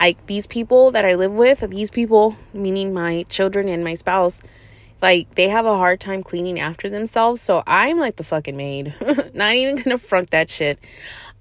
like 0.00 0.24
these 0.26 0.46
people 0.46 0.90
that 0.90 1.04
i 1.04 1.14
live 1.14 1.32
with 1.32 1.60
these 1.70 1.90
people 1.90 2.34
meaning 2.52 2.94
my 2.94 3.22
children 3.28 3.68
and 3.68 3.84
my 3.84 3.94
spouse 3.94 4.40
like 5.02 5.34
they 5.34 5.48
have 5.48 5.66
a 5.66 5.76
hard 5.76 6.00
time 6.00 6.22
cleaning 6.22 6.58
after 6.58 6.88
themselves 6.88 7.40
so 7.40 7.62
i'm 7.66 7.98
like 7.98 8.16
the 8.16 8.24
fucking 8.24 8.56
maid 8.56 8.94
not 9.34 9.54
even 9.54 9.76
gonna 9.76 9.98
front 9.98 10.30
that 10.30 10.50
shit 10.50 10.78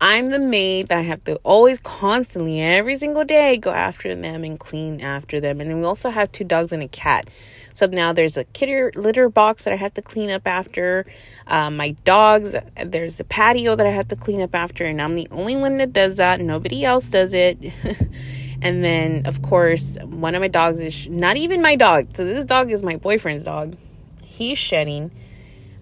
I'm 0.01 0.27
the 0.27 0.39
maid 0.39 0.87
that 0.87 0.97
I 0.97 1.01
have 1.01 1.25
to 1.25 1.35
always 1.43 1.81
constantly 1.81 2.61
every 2.61 2.95
single 2.95 3.25
day 3.25 3.57
go 3.57 3.71
after 3.71 4.15
them 4.15 4.45
and 4.45 4.57
clean 4.57 5.01
after 5.01 5.41
them. 5.41 5.59
And 5.59 5.77
we 5.77 5.83
also 5.83 6.09
have 6.09 6.31
two 6.31 6.45
dogs 6.45 6.71
and 6.71 6.81
a 6.81 6.87
cat. 6.87 7.29
So 7.73 7.85
now 7.85 8.13
there's 8.13 8.37
a 8.37 8.45
kitter 8.45 8.95
litter 8.95 9.27
box 9.29 9.65
that 9.65 9.73
I 9.73 9.75
have 9.75 9.93
to 9.95 10.01
clean 10.01 10.31
up 10.31 10.47
after. 10.47 11.05
Um, 11.47 11.75
my 11.75 11.91
dogs, 12.05 12.55
there's 12.81 13.19
a 13.19 13.25
patio 13.25 13.75
that 13.75 13.85
I 13.85 13.91
have 13.91 14.07
to 14.09 14.15
clean 14.15 14.41
up 14.41 14.55
after, 14.55 14.85
and 14.85 15.01
I'm 15.01 15.15
the 15.15 15.27
only 15.31 15.57
one 15.57 15.77
that 15.77 15.91
does 15.91 16.17
that. 16.17 16.39
Nobody 16.39 16.85
else 16.85 17.09
does 17.09 17.33
it. 17.33 17.57
and 18.61 18.83
then, 18.83 19.25
of 19.25 19.41
course, 19.41 19.97
one 20.03 20.35
of 20.35 20.41
my 20.41 20.47
dogs 20.47 20.79
is 20.79 21.07
not 21.07 21.37
even 21.37 21.61
my 21.61 21.75
dog. 21.75 22.15
So 22.15 22.25
this 22.25 22.43
dog 22.43 22.71
is 22.71 22.83
my 22.83 22.97
boyfriend's 22.97 23.45
dog. 23.45 23.77
He's 24.21 24.57
shedding. 24.57 25.11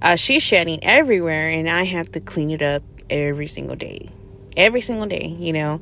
Uh, 0.01 0.15
she's 0.15 0.43
shedding 0.43 0.83
everywhere, 0.83 1.49
and 1.49 1.67
I 1.69 1.83
have 1.83 2.11
to 2.11 2.19
clean 2.19 2.51
it 2.51 2.61
up 2.61 2.83
every 3.09 3.47
single 3.47 3.75
day. 3.75 4.09
Every 4.55 4.81
single 4.81 5.07
day, 5.07 5.35
you 5.39 5.53
know. 5.53 5.81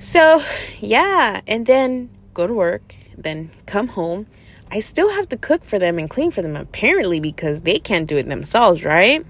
So, 0.00 0.42
yeah, 0.80 1.40
and 1.46 1.66
then 1.66 2.10
go 2.34 2.46
to 2.46 2.54
work, 2.54 2.96
then 3.16 3.50
come 3.66 3.88
home. 3.88 4.26
I 4.70 4.80
still 4.80 5.10
have 5.10 5.28
to 5.30 5.36
cook 5.36 5.64
for 5.64 5.78
them 5.78 5.98
and 5.98 6.10
clean 6.10 6.30
for 6.30 6.42
them, 6.42 6.56
apparently, 6.56 7.20
because 7.20 7.62
they 7.62 7.78
can't 7.78 8.08
do 8.08 8.16
it 8.16 8.28
themselves, 8.28 8.84
right? 8.84 9.24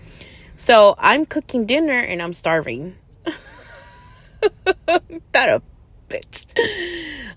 So, 0.57 0.95
I'm 0.99 1.26
cooking 1.26 1.67
dinner 1.67 1.99
and 1.99 2.23
I'm 2.23 2.33
starving. 2.33 2.97
that 5.33 5.62
bitch. 6.09 6.47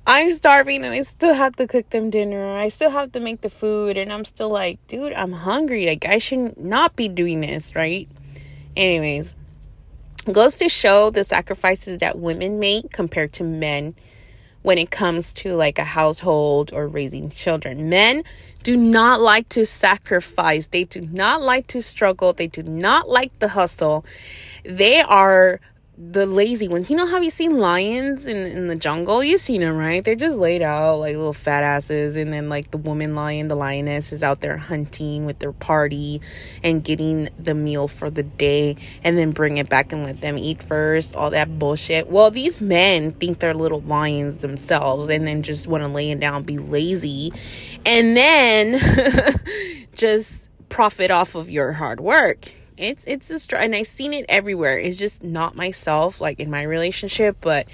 I'm 0.07 0.31
starving 0.31 0.83
and 0.83 0.93
I 0.93 1.01
still 1.03 1.33
have 1.33 1.55
to 1.57 1.67
cook 1.67 1.89
them 1.91 2.09
dinner. 2.09 2.57
I 2.57 2.69
still 2.69 2.89
have 2.89 3.11
to 3.11 3.19
make 3.19 3.41
the 3.41 3.49
food 3.49 3.97
and 3.97 4.11
I'm 4.11 4.25
still 4.25 4.49
like, 4.49 4.85
dude, 4.87 5.13
I'm 5.13 5.31
hungry. 5.31 5.85
Like 5.85 6.05
I 6.05 6.17
should 6.17 6.57
not 6.57 6.95
be 6.95 7.07
doing 7.07 7.41
this, 7.41 7.75
right? 7.75 8.07
Anyways, 8.75 9.35
goes 10.31 10.57
to 10.57 10.69
show 10.69 11.09
the 11.09 11.23
sacrifices 11.23 11.99
that 11.99 12.17
women 12.17 12.59
make 12.59 12.91
compared 12.91 13.33
to 13.33 13.43
men 13.43 13.95
when 14.61 14.77
it 14.77 14.91
comes 14.91 15.33
to 15.33 15.55
like 15.55 15.79
a 15.79 15.83
household 15.83 16.71
or 16.73 16.87
raising 16.87 17.29
children. 17.29 17.89
Men 17.89 18.23
do 18.63 18.77
not 18.77 19.19
like 19.19 19.49
to 19.49 19.65
sacrifice, 19.65 20.67
they 20.67 20.83
do 20.83 21.01
not 21.01 21.41
like 21.41 21.67
to 21.67 21.81
struggle, 21.81 22.33
they 22.33 22.47
do 22.47 22.61
not 22.63 23.09
like 23.09 23.39
the 23.39 23.49
hustle. 23.49 24.05
They 24.63 25.01
are 25.01 25.59
the 26.09 26.25
lazy 26.25 26.67
ones. 26.67 26.89
You 26.89 26.95
know 26.95 27.05
how 27.05 27.19
you 27.21 27.29
seen 27.29 27.59
lions 27.59 28.25
in 28.25 28.37
in 28.37 28.67
the 28.67 28.75
jungle? 28.75 29.23
You've 29.23 29.39
seen 29.39 29.61
them, 29.61 29.75
right? 29.77 30.03
They're 30.03 30.15
just 30.15 30.37
laid 30.37 30.63
out 30.63 30.95
like 30.95 31.15
little 31.15 31.31
fat 31.31 31.63
asses, 31.63 32.15
and 32.15 32.33
then 32.33 32.49
like 32.49 32.71
the 32.71 32.79
woman 32.79 33.13
lion, 33.13 33.49
the 33.49 33.55
lioness, 33.55 34.11
is 34.11 34.23
out 34.23 34.41
there 34.41 34.57
hunting 34.57 35.25
with 35.25 35.37
their 35.39 35.51
party 35.51 36.19
and 36.63 36.83
getting 36.83 37.29
the 37.37 37.53
meal 37.53 37.87
for 37.87 38.09
the 38.09 38.23
day, 38.23 38.77
and 39.03 39.15
then 39.17 39.31
bring 39.31 39.59
it 39.59 39.69
back 39.69 39.93
and 39.93 40.03
let 40.03 40.21
them 40.21 40.39
eat 40.39 40.63
first. 40.63 41.15
All 41.15 41.29
that 41.29 41.59
bullshit. 41.59 42.09
Well, 42.09 42.31
these 42.31 42.59
men 42.59 43.11
think 43.11 43.37
they're 43.37 43.53
little 43.53 43.81
lions 43.81 44.37
themselves, 44.37 45.07
and 45.09 45.27
then 45.27 45.43
just 45.43 45.67
want 45.67 45.83
to 45.83 45.87
lay 45.87 46.09
it 46.09 46.19
down, 46.19 46.43
be 46.43 46.57
lazy, 46.57 47.31
and 47.85 48.17
then 48.17 48.79
just 49.93 50.49
profit 50.69 51.11
off 51.11 51.35
of 51.35 51.49
your 51.49 51.73
hard 51.73 51.99
work 51.99 52.51
it's 52.81 53.05
it's 53.05 53.29
a 53.29 53.39
str- 53.39 53.57
and 53.57 53.75
I've 53.75 53.87
seen 53.87 54.13
it 54.13 54.25
everywhere. 54.27 54.77
It's 54.77 54.97
just 54.97 55.23
not 55.23 55.55
myself, 55.55 56.19
like 56.19 56.39
in 56.39 56.49
my 56.49 56.63
relationship, 56.63 57.37
but 57.41 57.67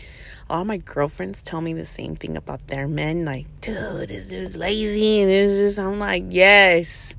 all 0.49 0.65
my 0.65 0.77
girlfriends 0.77 1.43
tell 1.43 1.61
me 1.61 1.73
the 1.73 1.85
same 1.85 2.15
thing 2.15 2.37
about 2.37 2.67
their 2.67 2.87
men. 2.87 3.25
Like, 3.25 3.45
dude, 3.61 4.09
this 4.09 4.29
dude's 4.29 4.55
lazy, 4.55 5.21
and 5.21 5.29
this 5.29 5.53
is. 5.53 5.79
I'm 5.79 5.99
like, 5.99 6.25
yes, 6.29 7.15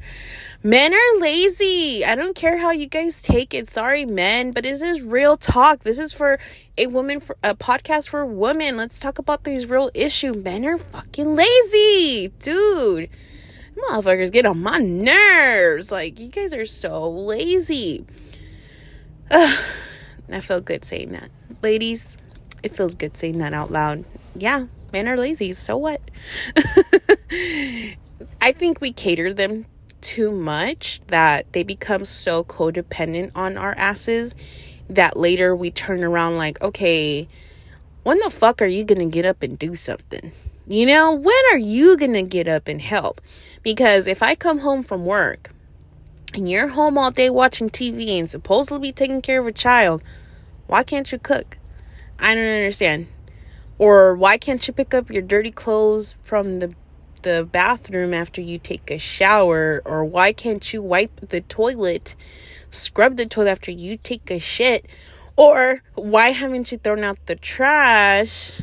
men 0.62 0.94
are 0.94 1.20
lazy. 1.20 2.04
I 2.04 2.14
don't 2.14 2.34
care 2.34 2.58
how 2.58 2.70
you 2.70 2.86
guys 2.86 3.22
take 3.22 3.54
it. 3.54 3.68
Sorry, 3.68 4.04
men, 4.04 4.52
but 4.52 4.64
this 4.64 4.82
is 4.82 5.02
real 5.02 5.36
talk. 5.36 5.82
This 5.82 5.98
is 5.98 6.12
for 6.12 6.38
a 6.76 6.86
woman 6.86 7.20
for 7.20 7.36
a 7.42 7.54
podcast 7.54 8.08
for 8.08 8.24
women. 8.24 8.76
Let's 8.76 9.00
talk 9.00 9.18
about 9.18 9.44
these 9.44 9.66
real 9.66 9.90
issue. 9.94 10.34
Men 10.34 10.64
are 10.64 10.78
fucking 10.78 11.34
lazy, 11.34 12.32
dude 12.38 13.10
motherfuckers 13.78 14.32
get 14.32 14.46
on 14.46 14.62
my 14.62 14.78
nerves. 14.78 15.90
Like, 15.90 16.18
you 16.18 16.28
guys 16.28 16.52
are 16.52 16.66
so 16.66 17.08
lazy. 17.08 18.04
Ugh, 19.30 19.58
I 20.32 20.40
feel 20.40 20.60
good 20.60 20.84
saying 20.84 21.12
that. 21.12 21.30
Ladies, 21.62 22.18
it 22.62 22.74
feels 22.74 22.94
good 22.94 23.16
saying 23.16 23.38
that 23.38 23.54
out 23.54 23.70
loud. 23.70 24.04
Yeah, 24.34 24.66
men 24.92 25.08
are 25.08 25.16
lazy. 25.16 25.52
So 25.54 25.76
what? 25.76 26.00
I 28.40 28.52
think 28.52 28.80
we 28.80 28.92
cater 28.92 29.32
them 29.32 29.66
too 30.00 30.30
much 30.30 31.00
that 31.08 31.52
they 31.52 31.62
become 31.62 32.04
so 32.04 32.44
codependent 32.44 33.32
on 33.34 33.56
our 33.56 33.74
asses 33.76 34.34
that 34.88 35.16
later 35.16 35.54
we 35.54 35.70
turn 35.70 36.02
around 36.04 36.36
like, 36.36 36.60
okay, 36.62 37.28
when 38.04 38.18
the 38.20 38.30
fuck 38.30 38.62
are 38.62 38.66
you 38.66 38.84
gonna 38.84 39.06
get 39.06 39.26
up 39.26 39.42
and 39.42 39.58
do 39.58 39.74
something? 39.74 40.32
You 40.70 40.84
know, 40.84 41.14
when 41.14 41.42
are 41.50 41.58
you 41.58 41.96
going 41.96 42.12
to 42.12 42.22
get 42.22 42.46
up 42.46 42.68
and 42.68 42.82
help? 42.82 43.22
Because 43.62 44.06
if 44.06 44.22
I 44.22 44.34
come 44.34 44.58
home 44.58 44.82
from 44.82 45.06
work 45.06 45.48
and 46.34 46.46
you're 46.46 46.68
home 46.68 46.98
all 46.98 47.10
day 47.10 47.30
watching 47.30 47.70
TV 47.70 48.18
and 48.18 48.28
supposedly 48.28 48.92
taking 48.92 49.22
care 49.22 49.40
of 49.40 49.46
a 49.46 49.52
child, 49.52 50.04
why 50.66 50.82
can't 50.82 51.10
you 51.10 51.18
cook? 51.18 51.56
I 52.18 52.34
don't 52.34 52.44
understand. 52.44 53.06
Or 53.78 54.14
why 54.14 54.36
can't 54.36 54.66
you 54.68 54.74
pick 54.74 54.92
up 54.92 55.10
your 55.10 55.22
dirty 55.22 55.50
clothes 55.50 56.16
from 56.20 56.56
the 56.56 56.74
the 57.22 57.48
bathroom 57.50 58.12
after 58.12 58.42
you 58.42 58.58
take 58.58 58.90
a 58.90 58.98
shower? 58.98 59.80
Or 59.86 60.04
why 60.04 60.34
can't 60.34 60.70
you 60.70 60.82
wipe 60.82 61.30
the 61.30 61.40
toilet, 61.40 62.14
scrub 62.68 63.16
the 63.16 63.24
toilet 63.24 63.52
after 63.52 63.70
you 63.70 63.96
take 63.96 64.30
a 64.30 64.38
shit? 64.38 64.86
Or 65.34 65.82
why 65.94 66.32
haven't 66.32 66.70
you 66.72 66.76
thrown 66.76 67.04
out 67.04 67.24
the 67.24 67.36
trash 67.36 68.60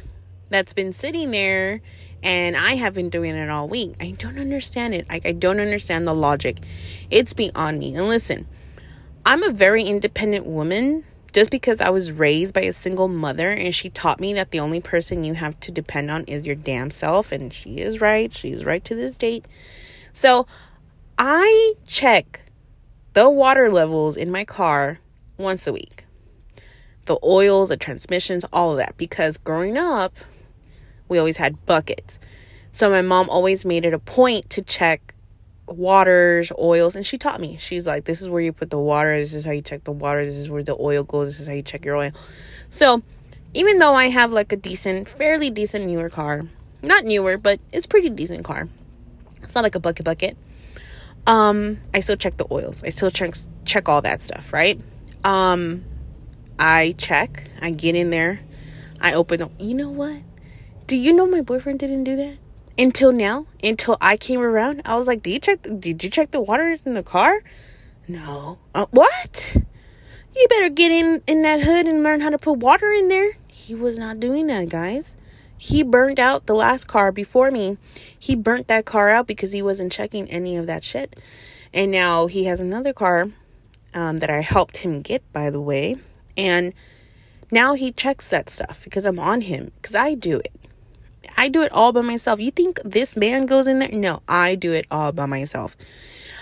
that's 0.49 0.73
been 0.73 0.93
sitting 0.93 1.31
there 1.31 1.81
and 2.25 2.57
I 2.57 2.71
have 2.75 2.93
been 2.95 3.09
doing 3.09 3.35
it 3.35 3.49
all 3.49 3.67
week. 3.67 3.93
I 4.01 4.11
don't 4.11 4.39
understand 4.39 4.95
it. 4.95 5.05
I, 5.09 5.21
I 5.23 5.31
don't 5.31 5.59
understand 5.59 6.07
the 6.07 6.13
logic. 6.13 6.57
It's 7.11 7.33
beyond 7.33 7.79
me. 7.79 7.95
And 7.95 8.07
listen, 8.07 8.47
I'm 9.25 9.43
a 9.43 9.51
very 9.51 9.83
independent 9.83 10.45
woman 10.45 11.03
just 11.33 11.51
because 11.51 11.81
I 11.81 11.89
was 11.89 12.11
raised 12.11 12.53
by 12.53 12.61
a 12.61 12.73
single 12.73 13.07
mother 13.07 13.51
and 13.51 13.75
she 13.75 13.89
taught 13.89 14.19
me 14.19 14.33
that 14.33 14.51
the 14.51 14.59
only 14.59 14.79
person 14.81 15.23
you 15.23 15.35
have 15.35 15.59
to 15.59 15.71
depend 15.71 16.09
on 16.09 16.23
is 16.23 16.45
your 16.45 16.55
damn 16.55 16.89
self. 16.89 17.31
And 17.31 17.53
she 17.53 17.77
is 17.77 18.01
right. 18.01 18.33
She's 18.33 18.65
right 18.65 18.83
to 18.85 18.95
this 18.95 19.17
date. 19.17 19.45
So 20.11 20.47
I 21.19 21.75
check 21.85 22.41
the 23.13 23.29
water 23.29 23.71
levels 23.71 24.17
in 24.17 24.31
my 24.31 24.45
car 24.45 24.99
once 25.37 25.67
a 25.67 25.73
week. 25.73 26.05
The 27.05 27.17
oils, 27.23 27.69
the 27.69 27.77
transmissions, 27.77 28.45
all 28.51 28.71
of 28.71 28.77
that. 28.77 28.97
Because 28.97 29.37
growing 29.37 29.77
up, 29.77 30.15
we 31.07 31.17
always 31.17 31.37
had 31.37 31.65
buckets. 31.65 32.19
So 32.71 32.89
my 32.89 33.01
mom 33.01 33.29
always 33.29 33.65
made 33.65 33.85
it 33.85 33.93
a 33.93 33.99
point 33.99 34.49
to 34.51 34.61
check 34.61 35.13
waters, 35.67 36.51
oils, 36.59 36.95
and 36.95 37.05
she 37.05 37.17
taught 37.17 37.39
me. 37.39 37.57
She's 37.57 37.87
like, 37.87 38.05
This 38.05 38.21
is 38.21 38.29
where 38.29 38.41
you 38.41 38.51
put 38.51 38.69
the 38.69 38.79
water, 38.79 39.17
this 39.17 39.33
is 39.33 39.45
how 39.45 39.51
you 39.51 39.61
check 39.61 39.83
the 39.83 39.91
water, 39.91 40.25
this 40.25 40.35
is 40.35 40.49
where 40.49 40.63
the 40.63 40.75
oil 40.79 41.03
goes, 41.03 41.29
this 41.29 41.39
is 41.39 41.47
how 41.47 41.53
you 41.53 41.63
check 41.63 41.85
your 41.85 41.95
oil. 41.95 42.11
So 42.69 43.01
even 43.53 43.79
though 43.79 43.95
I 43.95 44.09
have 44.09 44.31
like 44.31 44.51
a 44.51 44.57
decent, 44.57 45.07
fairly 45.07 45.49
decent 45.49 45.85
newer 45.85 46.09
car, 46.09 46.43
not 46.81 47.05
newer, 47.05 47.37
but 47.37 47.59
it's 47.71 47.85
pretty 47.85 48.09
decent 48.09 48.43
car. 48.43 48.67
It's 49.41 49.55
not 49.55 49.63
like 49.63 49.75
a 49.75 49.79
bucket 49.79 50.05
bucket. 50.05 50.37
Um, 51.27 51.79
I 51.93 52.01
still 52.01 52.17
check 52.17 52.37
the 52.37 52.45
oils. 52.51 52.83
I 52.83 52.89
still 52.89 53.09
check 53.09 53.33
check 53.63 53.89
all 53.89 54.01
that 54.01 54.21
stuff, 54.21 54.53
right? 54.53 54.79
Um, 55.23 55.83
I 56.59 56.95
check. 56.97 57.49
I 57.61 57.71
get 57.71 57.95
in 57.95 58.09
there. 58.09 58.41
I 59.01 59.13
open. 59.13 59.49
You 59.59 59.73
know 59.73 59.89
what? 59.89 60.21
Do 60.87 60.97
you 60.97 61.13
know 61.13 61.25
my 61.25 61.41
boyfriend 61.41 61.79
didn't 61.79 62.03
do 62.03 62.15
that 62.15 62.37
until 62.77 63.11
now? 63.11 63.47
Until 63.63 63.97
I 63.99 64.17
came 64.17 64.39
around, 64.39 64.83
I 64.85 64.95
was 64.95 65.07
like, 65.07 65.23
"Did 65.23 65.33
you 65.33 65.39
check? 65.39 65.63
The, 65.63 65.71
did 65.71 66.03
you 66.03 66.09
check 66.11 66.29
the 66.29 66.41
waters 66.41 66.83
in 66.85 66.93
the 66.93 67.01
car?" 67.01 67.41
No. 68.07 68.59
Uh, 68.75 68.85
what? 68.91 69.55
You 70.35 70.47
better 70.47 70.69
get 70.69 70.91
in 70.91 71.23
in 71.25 71.41
that 71.41 71.61
hood 71.61 71.87
and 71.87 72.03
learn 72.03 72.21
how 72.21 72.29
to 72.29 72.37
put 72.37 72.59
water 72.59 72.91
in 72.91 73.07
there. 73.07 73.37
He 73.47 73.73
was 73.73 73.97
not 73.97 74.19
doing 74.19 74.45
that, 74.47 74.69
guys. 74.69 75.17
He 75.57 75.81
burned 75.81 76.19
out 76.19 76.45
the 76.45 76.53
last 76.53 76.87
car 76.87 77.11
before 77.11 77.49
me. 77.49 77.77
He 78.19 78.35
burnt 78.35 78.67
that 78.67 78.85
car 78.85 79.09
out 79.09 79.25
because 79.25 79.53
he 79.53 79.63
wasn't 79.63 79.91
checking 79.91 80.29
any 80.29 80.55
of 80.55 80.67
that 80.67 80.83
shit. 80.83 81.15
And 81.73 81.91
now 81.91 82.27
he 82.27 82.43
has 82.43 82.59
another 82.59 82.93
car 82.93 83.29
um, 83.95 84.17
that 84.17 84.29
I 84.29 84.41
helped 84.41 84.77
him 84.77 85.01
get, 85.01 85.23
by 85.33 85.49
the 85.49 85.61
way. 85.61 85.95
And 86.37 86.73
now 87.49 87.73
he 87.73 87.91
checks 87.91 88.29
that 88.29 88.49
stuff 88.49 88.83
because 88.83 89.05
I'm 89.05 89.19
on 89.19 89.41
him 89.41 89.71
because 89.81 89.95
I 89.95 90.13
do 90.13 90.37
it. 90.37 90.51
I 91.37 91.47
do 91.49 91.61
it 91.61 91.71
all 91.71 91.91
by 91.91 92.01
myself. 92.01 92.39
You 92.39 92.51
think 92.51 92.79
this 92.83 93.15
man 93.17 93.45
goes 93.45 93.67
in 93.67 93.79
there? 93.79 93.89
No, 93.91 94.21
I 94.27 94.55
do 94.55 94.71
it 94.73 94.85
all 94.89 95.11
by 95.11 95.25
myself. 95.25 95.75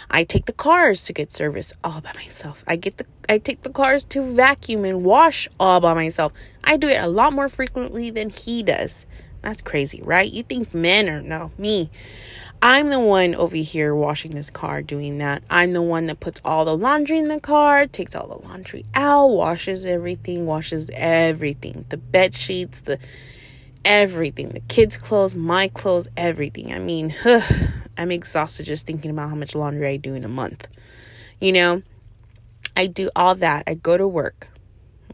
I 0.09 0.23
take 0.23 0.45
the 0.45 0.53
cars 0.53 1.05
to 1.05 1.13
get 1.13 1.31
service 1.31 1.73
all 1.83 2.01
by 2.01 2.13
myself. 2.13 2.63
I 2.67 2.75
get 2.75 2.97
the 2.97 3.05
I 3.29 3.37
take 3.37 3.61
the 3.61 3.69
cars 3.69 4.03
to 4.05 4.21
vacuum 4.21 4.85
and 4.85 5.03
wash 5.03 5.47
all 5.59 5.79
by 5.79 5.93
myself. 5.93 6.33
I 6.63 6.77
do 6.77 6.87
it 6.87 7.01
a 7.01 7.07
lot 7.07 7.33
more 7.33 7.49
frequently 7.49 8.09
than 8.09 8.29
he 8.29 8.63
does. 8.63 9.05
That's 9.41 9.61
crazy, 9.61 10.01
right? 10.03 10.31
You 10.31 10.43
think 10.43 10.73
men 10.73 11.09
are 11.09 11.21
no, 11.21 11.51
me. 11.57 11.89
I'm 12.61 12.89
the 12.89 12.99
one 12.99 13.35
over 13.35 13.57
here 13.57 13.93
washing 13.93 14.35
this 14.35 14.49
car 14.49 14.81
doing 14.81 15.17
that. 15.17 15.43
I'm 15.49 15.71
the 15.71 15.81
one 15.81 16.05
that 16.05 16.21
puts 16.21 16.39
all 16.45 16.63
the 16.63 16.77
laundry 16.77 17.17
in 17.17 17.27
the 17.27 17.41
car, 17.41 17.87
takes 17.87 18.15
all 18.15 18.27
the 18.27 18.47
laundry 18.47 18.85
out, 18.95 19.27
washes 19.27 19.85
everything, 19.85 20.45
washes 20.45 20.89
everything. 20.93 21.83
The 21.89 21.97
bed 21.97 22.33
sheets, 22.33 22.79
the 22.79 22.99
everything, 23.85 24.49
the 24.49 24.59
kids' 24.61 24.97
clothes, 24.97 25.35
my 25.35 25.67
clothes, 25.67 26.07
everything. 26.15 26.73
I 26.73 26.79
mean, 26.79 27.13
I'm 27.97 28.11
exhausted 28.11 28.65
just 28.65 28.85
thinking 28.85 29.11
about 29.11 29.29
how 29.29 29.35
much 29.35 29.55
laundry 29.55 29.87
I 29.87 29.97
do 29.97 30.13
in 30.13 30.23
a 30.23 30.29
month. 30.29 30.67
You 31.39 31.51
know, 31.51 31.83
I 32.75 32.87
do 32.87 33.09
all 33.15 33.35
that. 33.35 33.63
I 33.67 33.75
go 33.75 33.97
to 33.97 34.07
work. 34.07 34.47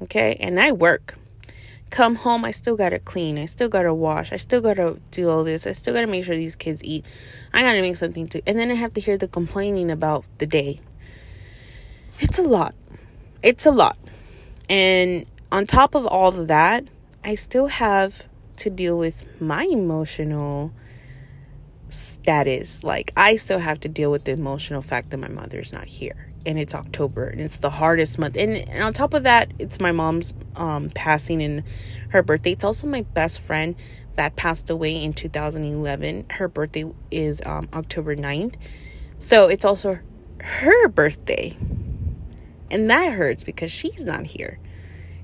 Okay? 0.02 0.38
And 0.40 0.60
I 0.60 0.72
work. 0.72 1.16
Come 1.90 2.16
home, 2.16 2.46
I 2.46 2.52
still 2.52 2.76
gotta 2.76 3.00
clean. 3.00 3.40
I 3.40 3.48
still 3.48 3.68
gotta 3.68 3.94
wash. 3.94 4.32
I 4.32 4.38
still 4.38 4.62
gotta 4.62 5.00
do 5.10 5.30
all 5.30 5.44
this. 5.44 5.66
I 5.66 5.72
still 5.72 5.94
gotta 5.94 6.08
make 6.08 6.24
sure 6.24 6.36
these 6.36 6.56
kids 6.56 6.84
eat. 6.84 7.04
I 7.52 7.62
gotta 7.62 7.82
make 7.82 7.96
something 7.96 8.28
to. 8.28 8.48
And 8.48 8.60
then 8.60 8.70
I 8.70 8.76
have 8.76 8.94
to 8.94 9.02
hear 9.02 9.18
the 9.18 9.28
complaining 9.28 9.90
about 9.90 10.24
the 10.38 10.46
day. 10.46 10.82
It's 12.20 12.38
a 12.38 12.44
lot. 12.44 12.76
It's 13.42 13.66
a 13.66 13.72
lot. 13.72 13.98
And 14.70 15.26
on 15.52 15.66
top 15.66 15.96
of 15.96 16.06
all 16.06 16.28
of 16.28 16.48
that, 16.48 16.84
I 17.24 17.34
still 17.34 17.68
have 17.68 18.28
to 18.60 18.70
deal 18.70 18.98
with 18.98 19.24
my 19.42 19.64
emotional 19.64 20.72
status. 21.90 22.84
Like, 22.84 23.12
I 23.18 23.38
still 23.38 23.60
have 23.60 23.80
to 23.82 23.90
deal 23.90 24.12
with 24.12 24.26
the 24.26 24.32
emotional 24.32 24.82
fact 24.82 25.10
that 25.10 25.18
my 25.18 25.28
mother's 25.28 25.74
not 25.74 25.88
here. 25.88 26.32
And 26.46 26.58
it's 26.58 26.74
October 26.74 27.28
and 27.28 27.42
it's 27.42 27.58
the 27.58 27.70
hardest 27.70 28.18
month. 28.18 28.38
And, 28.38 28.56
and 28.56 28.84
on 28.84 28.94
top 28.94 29.14
of 29.14 29.24
that, 29.24 29.52
it's 29.60 29.80
my 29.80 29.92
mom's 29.92 30.34
um, 30.56 30.90
passing 30.92 31.42
and 31.42 31.64
her 32.10 32.24
birthday. 32.24 32.52
It's 32.54 32.64
also 32.64 32.88
my 32.88 33.02
best 33.02 33.42
friend 33.42 33.76
that 34.16 34.36
passed 34.36 34.70
away 34.70 35.04
in 35.04 35.14
2011. 35.14 36.26
Her 36.30 36.48
birthday 36.48 36.86
is 37.12 37.42
um, 37.46 37.68
October 37.74 38.16
9th. 38.16 38.56
So 39.18 39.48
it's 39.48 39.66
also 39.66 40.00
her 40.42 40.88
birthday. 40.88 41.58
And 42.72 42.90
that 42.90 43.14
hurts 43.14 43.44
because 43.44 43.72
she's 43.72 44.04
not 44.04 44.28
here. 44.28 44.60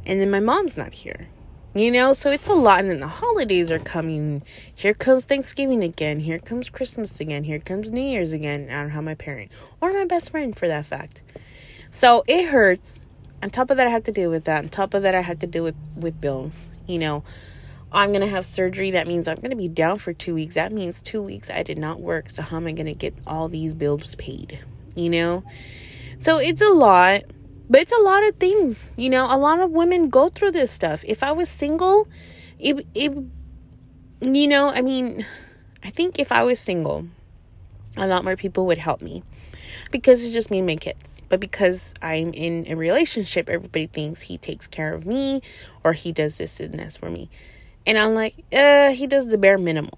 And 0.05 0.19
then 0.19 0.29
my 0.29 0.39
mom's 0.39 0.77
not 0.77 0.93
here. 0.93 1.29
You 1.77 1.91
know, 1.91 2.13
so 2.13 2.31
it's 2.31 2.47
a 2.47 2.53
lot. 2.53 2.79
And 2.79 2.89
then 2.89 2.99
the 3.01 3.07
holidays 3.09 3.69
are 3.69 3.79
coming. 3.79 4.43
Here 4.73 4.93
comes 4.93 5.25
Thanksgiving 5.25 5.83
again. 5.83 6.21
Here 6.21 6.39
comes 6.39 6.69
Christmas 6.69 7.19
again. 7.19 7.43
Here 7.43 7.59
comes 7.59 7.91
New 7.91 7.99
Year's 7.99 8.31
again. 8.31 8.69
I 8.69 8.81
don't 8.81 8.91
have 8.91 9.03
my 9.03 9.15
parent 9.15 9.51
or 9.81 9.91
my 9.91 10.05
best 10.05 10.31
friend 10.31 10.55
for 10.55 10.69
that 10.69 10.85
fact. 10.85 11.21
So 11.91 12.23
it 12.27 12.45
hurts. 12.45 13.01
On 13.43 13.49
top 13.49 13.69
of 13.69 13.75
that, 13.75 13.87
I 13.87 13.89
have 13.89 14.03
to 14.03 14.13
deal 14.13 14.29
with 14.31 14.45
that. 14.45 14.63
On 14.63 14.69
top 14.69 14.93
of 14.93 15.01
that, 15.01 15.13
I 15.13 15.19
have 15.19 15.39
to 15.39 15.47
deal 15.47 15.65
with, 15.65 15.75
with 15.97 16.21
bills. 16.21 16.69
You 16.87 16.97
know, 16.97 17.25
I'm 17.91 18.11
going 18.11 18.21
to 18.21 18.27
have 18.27 18.45
surgery. 18.45 18.91
That 18.91 19.05
means 19.05 19.27
I'm 19.27 19.35
going 19.37 19.51
to 19.51 19.57
be 19.57 19.67
down 19.67 19.97
for 19.97 20.13
two 20.13 20.33
weeks. 20.33 20.55
That 20.55 20.71
means 20.71 21.01
two 21.01 21.21
weeks 21.21 21.49
I 21.49 21.61
did 21.61 21.77
not 21.77 21.99
work. 21.99 22.29
So 22.29 22.41
how 22.41 22.55
am 22.55 22.67
I 22.67 22.71
going 22.71 22.85
to 22.85 22.93
get 22.93 23.13
all 23.27 23.49
these 23.49 23.73
bills 23.73 24.15
paid? 24.15 24.63
You 24.95 25.09
know? 25.09 25.43
So 26.19 26.37
it's 26.37 26.61
a 26.61 26.69
lot. 26.69 27.23
But 27.69 27.81
it's 27.81 27.91
a 27.91 28.01
lot 28.01 28.23
of 28.23 28.35
things, 28.35 28.91
you 28.95 29.09
know. 29.09 29.27
A 29.29 29.37
lot 29.37 29.59
of 29.59 29.71
women 29.71 30.09
go 30.09 30.29
through 30.29 30.51
this 30.51 30.71
stuff. 30.71 31.03
If 31.07 31.23
I 31.23 31.31
was 31.31 31.49
single, 31.49 32.07
it 32.59 32.85
it 32.93 33.11
you 34.21 34.47
know, 34.47 34.69
I 34.69 34.81
mean, 34.81 35.25
I 35.83 35.89
think 35.89 36.19
if 36.19 36.31
I 36.31 36.43
was 36.43 36.59
single, 36.59 37.07
a 37.97 38.07
lot 38.07 38.23
more 38.23 38.35
people 38.35 38.65
would 38.67 38.77
help 38.77 39.01
me 39.01 39.23
because 39.91 40.23
it's 40.23 40.33
just 40.33 40.51
me 40.51 40.59
and 40.59 40.67
my 40.67 40.75
kids. 40.75 41.21
But 41.29 41.39
because 41.39 41.93
I'm 42.01 42.33
in 42.33 42.65
a 42.67 42.75
relationship, 42.75 43.49
everybody 43.49 43.87
thinks 43.87 44.21
he 44.21 44.37
takes 44.37 44.67
care 44.67 44.93
of 44.93 45.05
me 45.05 45.41
or 45.83 45.93
he 45.93 46.11
does 46.11 46.37
this 46.37 46.59
and 46.59 46.73
this 46.73 46.97
for 46.97 47.09
me. 47.09 47.29
And 47.87 47.97
I'm 47.97 48.15
like, 48.15 48.43
uh, 48.53 48.91
he 48.91 49.07
does 49.07 49.27
the 49.27 49.37
bare 49.37 49.57
minimum. 49.57 49.91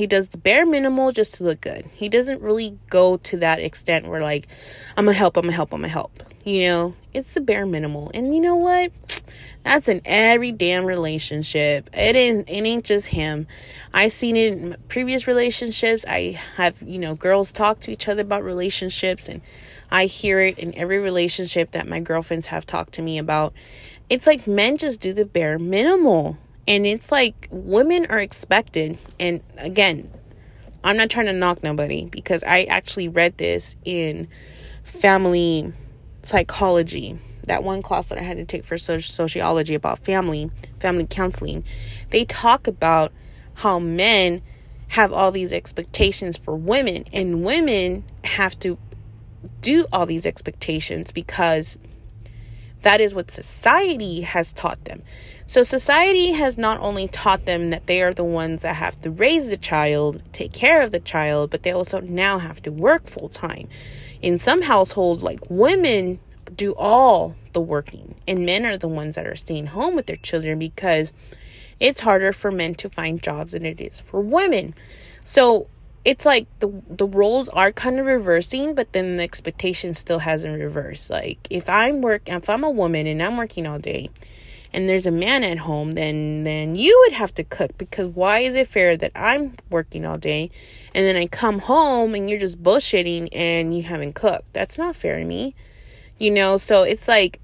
He 0.00 0.06
does 0.06 0.30
the 0.30 0.38
bare 0.38 0.64
minimal 0.64 1.12
just 1.12 1.34
to 1.34 1.44
look 1.44 1.60
good. 1.60 1.84
He 1.94 2.08
doesn't 2.08 2.40
really 2.40 2.78
go 2.88 3.18
to 3.18 3.36
that 3.36 3.60
extent 3.60 4.08
where 4.08 4.22
like, 4.22 4.48
I'm 4.96 5.04
gonna 5.04 5.12
help, 5.12 5.36
I'm 5.36 5.42
gonna 5.42 5.52
help, 5.52 5.74
I'm 5.74 5.82
gonna 5.82 5.88
help. 5.88 6.22
You 6.42 6.62
know, 6.62 6.94
it's 7.12 7.34
the 7.34 7.42
bare 7.42 7.66
minimal. 7.66 8.10
And 8.14 8.34
you 8.34 8.40
know 8.40 8.56
what? 8.56 8.92
That's 9.62 9.88
in 9.88 10.00
every 10.06 10.52
damn 10.52 10.86
relationship. 10.86 11.90
It 11.92 12.16
ain't 12.16 12.48
it 12.48 12.64
ain't 12.64 12.86
just 12.86 13.08
him. 13.08 13.46
I've 13.92 14.12
seen 14.12 14.38
it 14.38 14.52
in 14.54 14.76
previous 14.88 15.28
relationships. 15.28 16.06
I 16.08 16.40
have, 16.56 16.80
you 16.80 16.98
know, 16.98 17.14
girls 17.14 17.52
talk 17.52 17.80
to 17.80 17.92
each 17.92 18.08
other 18.08 18.22
about 18.22 18.42
relationships 18.42 19.28
and 19.28 19.42
I 19.90 20.06
hear 20.06 20.40
it 20.40 20.58
in 20.58 20.74
every 20.76 20.98
relationship 20.98 21.72
that 21.72 21.86
my 21.86 22.00
girlfriends 22.00 22.46
have 22.46 22.64
talked 22.64 22.94
to 22.94 23.02
me 23.02 23.18
about. 23.18 23.52
It's 24.08 24.26
like 24.26 24.46
men 24.46 24.78
just 24.78 25.02
do 25.02 25.12
the 25.12 25.26
bare 25.26 25.58
minimal. 25.58 26.38
And 26.68 26.86
it's 26.86 27.10
like 27.10 27.48
women 27.50 28.06
are 28.06 28.18
expected 28.18 28.98
and 29.18 29.42
again, 29.58 30.10
I'm 30.82 30.96
not 30.96 31.10
trying 31.10 31.26
to 31.26 31.32
knock 31.32 31.62
nobody 31.62 32.06
because 32.06 32.42
I 32.44 32.62
actually 32.62 33.08
read 33.08 33.36
this 33.38 33.76
in 33.84 34.28
family 34.82 35.72
psychology 36.22 37.18
that 37.50 37.64
one 37.64 37.82
class 37.82 38.08
that 38.08 38.18
I 38.18 38.22
had 38.22 38.36
to 38.36 38.44
take 38.44 38.64
for 38.64 38.78
sociology 38.78 39.74
about 39.74 39.98
family, 39.98 40.50
family 40.78 41.06
counseling, 41.08 41.64
they 42.10 42.24
talk 42.24 42.66
about 42.66 43.12
how 43.54 43.78
men 43.78 44.42
have 44.88 45.12
all 45.12 45.30
these 45.32 45.52
expectations 45.52 46.36
for 46.36 46.56
women, 46.56 47.04
and 47.12 47.44
women 47.44 48.04
have 48.24 48.58
to 48.60 48.78
do 49.62 49.86
all 49.92 50.06
these 50.06 50.26
expectations 50.26 51.12
because 51.12 51.78
that 52.82 53.00
is 53.00 53.14
what 53.14 53.30
society 53.30 54.22
has 54.22 54.52
taught 54.52 54.84
them. 54.84 55.02
So, 55.46 55.62
society 55.64 56.32
has 56.32 56.56
not 56.56 56.78
only 56.80 57.08
taught 57.08 57.44
them 57.44 57.68
that 57.68 57.86
they 57.86 58.02
are 58.02 58.14
the 58.14 58.24
ones 58.24 58.62
that 58.62 58.76
have 58.76 59.00
to 59.02 59.10
raise 59.10 59.50
the 59.50 59.56
child, 59.56 60.22
take 60.32 60.52
care 60.52 60.80
of 60.80 60.92
the 60.92 61.00
child, 61.00 61.50
but 61.50 61.64
they 61.64 61.72
also 61.72 62.00
now 62.00 62.38
have 62.38 62.62
to 62.62 62.70
work 62.70 63.06
full 63.06 63.28
time 63.28 63.68
in 64.22 64.38
some 64.38 64.62
households, 64.62 65.22
like 65.22 65.40
women 65.48 66.20
do 66.54 66.72
all 66.72 67.34
the 67.52 67.60
working, 67.60 68.14
and 68.28 68.44
men 68.44 68.66
are 68.66 68.76
the 68.76 68.88
ones 68.88 69.16
that 69.16 69.26
are 69.26 69.36
staying 69.36 69.66
home 69.66 69.94
with 69.94 70.06
their 70.06 70.16
children 70.16 70.58
because 70.58 71.12
it's 71.78 72.00
harder 72.00 72.32
for 72.32 72.50
men 72.50 72.74
to 72.76 72.88
find 72.88 73.22
jobs 73.22 73.52
than 73.52 73.64
it 73.64 73.80
is 73.80 73.98
for 73.98 74.20
women. 74.20 74.74
So 75.24 75.68
it's 76.04 76.24
like 76.24 76.46
the 76.60 76.72
the 76.88 77.06
roles 77.06 77.48
are 77.50 77.72
kind 77.72 77.98
of 77.98 78.06
reversing, 78.06 78.74
but 78.74 78.92
then 78.92 79.16
the 79.16 79.22
expectation 79.22 79.94
still 79.94 80.20
hasn't 80.20 80.58
reversed. 80.58 81.10
Like 81.10 81.38
if 81.50 81.68
I'm 81.68 82.00
work 82.00 82.22
if 82.26 82.48
I'm 82.48 82.64
a 82.64 82.70
woman 82.70 83.06
and 83.06 83.22
I'm 83.22 83.36
working 83.36 83.66
all 83.66 83.78
day 83.78 84.08
and 84.72 84.88
there's 84.88 85.06
a 85.06 85.10
man 85.10 85.44
at 85.44 85.58
home, 85.58 85.92
then 85.92 86.44
then 86.44 86.74
you 86.74 86.98
would 87.04 87.12
have 87.12 87.34
to 87.34 87.44
cook 87.44 87.76
because 87.76 88.08
why 88.08 88.38
is 88.40 88.54
it 88.54 88.68
fair 88.68 88.96
that 88.96 89.12
I'm 89.14 89.54
working 89.68 90.06
all 90.06 90.16
day 90.16 90.50
and 90.94 91.04
then 91.04 91.16
I 91.16 91.26
come 91.26 91.60
home 91.60 92.14
and 92.14 92.30
you're 92.30 92.40
just 92.40 92.62
bullshitting 92.62 93.28
and 93.32 93.76
you 93.76 93.82
haven't 93.82 94.14
cooked? 94.14 94.52
That's 94.54 94.78
not 94.78 94.96
fair 94.96 95.18
to 95.18 95.24
me. 95.24 95.54
You 96.18 96.30
know, 96.30 96.56
so 96.56 96.82
it's 96.82 97.08
like 97.08 97.40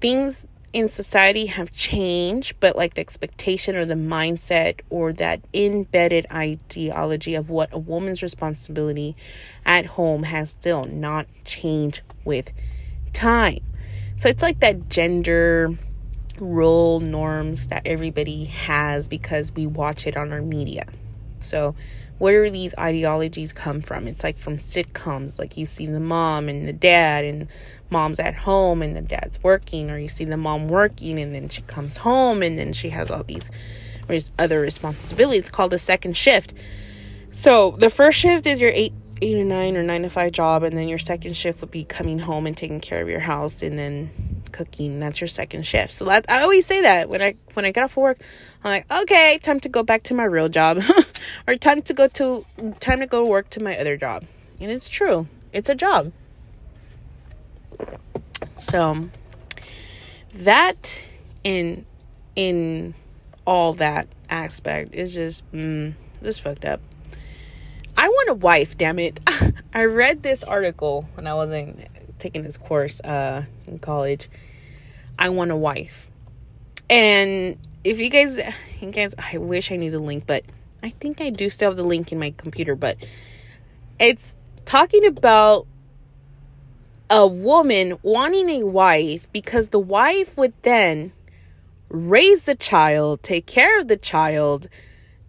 things 0.00 0.46
in 0.72 0.88
society 0.88 1.46
have 1.46 1.70
changed, 1.72 2.58
but 2.60 2.76
like 2.76 2.94
the 2.94 3.00
expectation 3.00 3.76
or 3.76 3.84
the 3.84 3.94
mindset 3.94 4.80
or 4.90 5.12
that 5.14 5.40
embedded 5.52 6.26
ideology 6.32 7.34
of 7.34 7.50
what 7.50 7.72
a 7.72 7.78
woman's 7.78 8.22
responsibility 8.22 9.14
at 9.66 9.86
home 9.86 10.22
has 10.24 10.50
still 10.50 10.84
not 10.84 11.26
changed 11.44 12.02
with 12.24 12.52
time. 13.12 13.58
So 14.16 14.28
it's 14.28 14.42
like 14.42 14.60
that 14.60 14.88
gender 14.88 15.76
role 16.38 17.00
norms 17.00 17.66
that 17.68 17.82
everybody 17.84 18.44
has 18.46 19.08
because 19.08 19.52
we 19.52 19.66
watch 19.66 20.06
it 20.06 20.16
on 20.16 20.32
our 20.32 20.42
media. 20.42 20.84
So, 21.40 21.74
where 22.22 22.44
do 22.44 22.50
these 22.52 22.72
ideologies 22.78 23.52
come 23.52 23.80
from? 23.80 24.06
It's 24.06 24.22
like 24.22 24.38
from 24.38 24.56
sitcoms, 24.56 25.40
like 25.40 25.56
you 25.56 25.66
see 25.66 25.86
the 25.86 25.98
mom 25.98 26.48
and 26.48 26.68
the 26.68 26.72
dad, 26.72 27.24
and 27.24 27.48
mom's 27.90 28.20
at 28.20 28.36
home 28.36 28.80
and 28.80 28.94
the 28.94 29.00
dad's 29.00 29.42
working, 29.42 29.90
or 29.90 29.98
you 29.98 30.06
see 30.06 30.24
the 30.24 30.36
mom 30.36 30.68
working 30.68 31.18
and 31.18 31.34
then 31.34 31.48
she 31.48 31.62
comes 31.62 31.96
home 31.96 32.40
and 32.44 32.56
then 32.56 32.72
she 32.72 32.90
has 32.90 33.10
all 33.10 33.24
these 33.24 33.50
other 34.38 34.60
responsibilities. 34.60 35.40
It's 35.40 35.50
called 35.50 35.72
the 35.72 35.78
second 35.78 36.16
shift. 36.16 36.54
So 37.32 37.72
the 37.72 37.90
first 37.90 38.20
shift 38.20 38.46
is 38.46 38.60
your 38.60 38.70
eight 38.72 38.92
eight 39.20 39.34
to 39.34 39.44
nine 39.44 39.76
or 39.76 39.82
nine 39.82 40.02
to 40.02 40.08
five 40.08 40.30
job, 40.30 40.62
and 40.62 40.78
then 40.78 40.86
your 40.86 40.98
second 41.00 41.34
shift 41.34 41.60
would 41.60 41.72
be 41.72 41.82
coming 41.82 42.20
home 42.20 42.46
and 42.46 42.56
taking 42.56 42.78
care 42.78 43.02
of 43.02 43.08
your 43.08 43.18
house, 43.18 43.62
and 43.62 43.76
then 43.76 44.31
cooking. 44.52 45.00
That's 45.00 45.20
your 45.20 45.28
second 45.28 45.66
shift. 45.66 45.92
So 45.92 46.04
that, 46.06 46.26
I 46.28 46.42
always 46.42 46.66
say 46.66 46.82
that 46.82 47.08
when 47.08 47.22
I 47.22 47.34
when 47.54 47.64
I 47.64 47.72
get 47.72 47.84
off 47.84 47.96
work, 47.96 48.18
I'm 48.62 48.70
like, 48.70 48.90
okay, 49.02 49.38
time 49.42 49.60
to 49.60 49.68
go 49.68 49.82
back 49.82 50.02
to 50.04 50.14
my 50.14 50.24
real 50.24 50.48
job, 50.48 50.82
or 51.46 51.56
time 51.56 51.82
to 51.82 51.94
go 51.94 52.08
to 52.08 52.44
time 52.80 53.00
to 53.00 53.06
go 53.06 53.26
work 53.26 53.50
to 53.50 53.62
my 53.62 53.76
other 53.76 53.96
job. 53.96 54.24
And 54.60 54.70
it's 54.70 54.88
true, 54.88 55.26
it's 55.52 55.68
a 55.68 55.74
job. 55.74 56.12
So 58.58 59.08
that 60.34 61.06
in 61.44 61.86
in 62.36 62.94
all 63.46 63.72
that 63.74 64.08
aspect 64.30 64.94
is 64.94 65.14
just 65.14 65.50
mm, 65.52 65.94
just 66.22 66.40
fucked 66.40 66.64
up. 66.64 66.80
I 67.96 68.08
want 68.08 68.30
a 68.30 68.34
wife, 68.34 68.78
damn 68.78 68.98
it. 68.98 69.20
I 69.74 69.84
read 69.84 70.22
this 70.22 70.42
article 70.44 71.08
when 71.14 71.26
I 71.26 71.34
wasn't 71.34 71.86
taking 72.22 72.42
this 72.42 72.56
course 72.56 73.00
uh, 73.00 73.44
in 73.66 73.78
college. 73.78 74.28
I 75.18 75.28
want 75.28 75.50
a 75.50 75.56
wife. 75.56 76.08
And 76.88 77.58
if 77.84 77.98
you 77.98 78.08
guys, 78.08 78.40
you 78.80 78.90
guys, 78.90 79.14
I 79.18 79.38
wish 79.38 79.70
I 79.70 79.76
knew 79.76 79.90
the 79.90 79.98
link, 79.98 80.24
but 80.26 80.44
I 80.82 80.90
think 80.90 81.20
I 81.20 81.30
do 81.30 81.48
still 81.50 81.70
have 81.70 81.76
the 81.76 81.84
link 81.84 82.12
in 82.12 82.18
my 82.18 82.32
computer. 82.36 82.74
But 82.74 82.96
it's 83.98 84.34
talking 84.64 85.04
about 85.04 85.66
a 87.10 87.26
woman 87.26 87.98
wanting 88.02 88.48
a 88.48 88.64
wife 88.64 89.30
because 89.32 89.68
the 89.68 89.78
wife 89.78 90.38
would 90.38 90.54
then 90.62 91.12
raise 91.88 92.44
the 92.44 92.54
child, 92.54 93.22
take 93.22 93.46
care 93.46 93.78
of 93.78 93.88
the 93.88 93.98
child, 93.98 94.68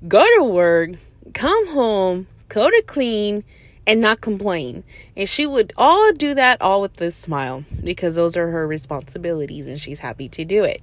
go 0.08 0.24
to 0.38 0.44
work, 0.44 0.92
come 1.34 1.68
home, 1.68 2.28
go 2.48 2.70
to 2.70 2.84
clean, 2.88 3.44
and 3.86 4.02
not 4.02 4.22
complain. 4.22 4.84
And 5.15 5.28
she 5.28 5.46
would 5.46 5.74
all 5.78 6.12
do 6.13 6.34
that 6.34 6.62
all 6.62 6.82
with 6.82 6.96
this 6.98 7.15
smile 7.15 7.65
because 7.84 8.15
those 8.15 8.38
are 8.38 8.50
her 8.50 8.67
responsibilities 8.67 9.67
and 9.67 9.80
she's 9.80 10.00
happy 10.00 10.30
to 10.30 10.46
do 10.46 10.63
it. 10.63 10.82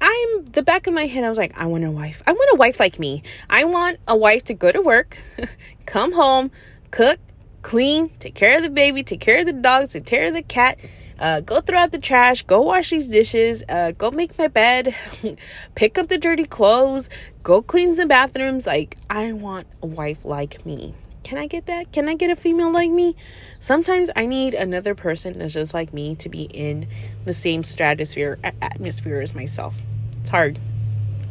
I'm 0.00 0.44
the 0.46 0.62
back 0.62 0.88
of 0.88 0.94
my 0.94 1.06
head, 1.06 1.22
I 1.22 1.28
was 1.28 1.38
like, 1.38 1.56
I 1.56 1.66
want 1.66 1.84
a 1.84 1.90
wife. 1.90 2.22
I 2.26 2.32
want 2.32 2.50
a 2.52 2.56
wife 2.56 2.80
like 2.80 2.98
me. 2.98 3.22
I 3.48 3.64
want 3.64 4.00
a 4.08 4.16
wife 4.16 4.42
to 4.44 4.54
go 4.54 4.72
to 4.72 4.82
work, 4.82 5.16
come 5.86 6.12
home, 6.12 6.50
cook, 6.90 7.18
clean, 7.62 8.08
take 8.18 8.34
care 8.34 8.56
of 8.56 8.64
the 8.64 8.70
baby, 8.70 9.04
take 9.04 9.20
care 9.20 9.38
of 9.38 9.46
the 9.46 9.52
dogs, 9.52 9.92
take 9.92 10.04
care 10.04 10.26
of 10.26 10.34
the 10.34 10.42
cat, 10.42 10.78
uh, 11.20 11.38
go 11.38 11.60
throw 11.60 11.78
out 11.78 11.92
the 11.92 12.00
trash, 12.00 12.42
go 12.42 12.60
wash 12.62 12.90
these 12.90 13.06
dishes, 13.06 13.62
uh, 13.68 13.92
go 13.92 14.10
make 14.10 14.36
my 14.38 14.48
bed, 14.48 14.92
pick 15.76 15.96
up 15.96 16.08
the 16.08 16.18
dirty 16.18 16.44
clothes, 16.44 17.08
go 17.44 17.62
clean 17.62 17.94
some 17.94 18.08
bathrooms. 18.08 18.66
Like, 18.66 18.98
I 19.08 19.32
want 19.32 19.68
a 19.82 19.86
wife 19.86 20.24
like 20.24 20.66
me. 20.66 20.94
Can 21.22 21.38
I 21.38 21.46
get 21.46 21.66
that? 21.66 21.92
Can 21.92 22.08
I 22.08 22.14
get 22.14 22.30
a 22.30 22.36
female 22.36 22.70
like 22.70 22.90
me? 22.90 23.16
Sometimes 23.60 24.10
I 24.16 24.26
need 24.26 24.54
another 24.54 24.94
person 24.94 25.38
that's 25.38 25.54
just 25.54 25.74
like 25.74 25.92
me 25.92 26.14
to 26.16 26.28
be 26.28 26.44
in 26.44 26.88
the 27.24 27.32
same 27.32 27.62
stratosphere, 27.62 28.38
atmosphere 28.60 29.20
as 29.20 29.34
myself. 29.34 29.78
It's 30.20 30.30
hard. 30.30 30.58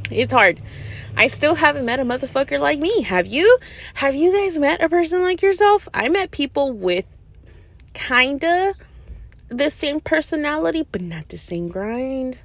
It's 0.09 0.33
hard. 0.33 0.61
I 1.15 1.27
still 1.27 1.55
haven't 1.55 1.85
met 1.85 1.99
a 1.99 2.03
motherfucker 2.03 2.59
like 2.59 2.79
me. 2.79 3.01
Have 3.01 3.27
you? 3.27 3.57
Have 3.95 4.15
you 4.15 4.31
guys 4.33 4.57
met 4.57 4.81
a 4.81 4.89
person 4.89 5.21
like 5.21 5.41
yourself? 5.41 5.87
I 5.93 6.09
met 6.09 6.31
people 6.31 6.71
with 6.71 7.05
kinda 7.93 8.73
the 9.49 9.69
same 9.69 9.99
personality, 9.99 10.87
but 10.91 11.01
not 11.01 11.29
the 11.29 11.37
same 11.37 11.67
grind. 11.67 12.39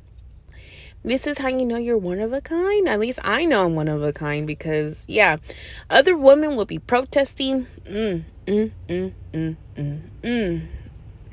This 1.07 1.29
is 1.29 1.39
how 1.39 1.47
you 1.47 1.65
know 1.65 1.77
you're 1.77 1.97
one 1.97 2.19
of 2.19 2.33
a 2.33 2.41
kind. 2.41 2.89
At 2.89 2.99
least 2.99 3.21
I 3.23 3.45
know 3.45 3.65
I'm 3.65 3.77
one 3.77 3.87
of 3.87 4.03
a 4.03 4.13
kind 4.13 4.45
because, 4.45 5.05
yeah, 5.07 5.37
other 5.89 6.17
women 6.17 6.57
will 6.57 6.65
be 6.65 6.81
protesting, 6.81 7.69
mm, 7.85 8.25
mm, 8.45 8.73
mm, 8.89 9.13
mm, 9.33 9.57
mm, 9.77 10.01
mm, 10.21 10.67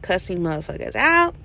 cussing 0.04 0.42
motherfuckers 0.42 0.96
out. 0.96 1.36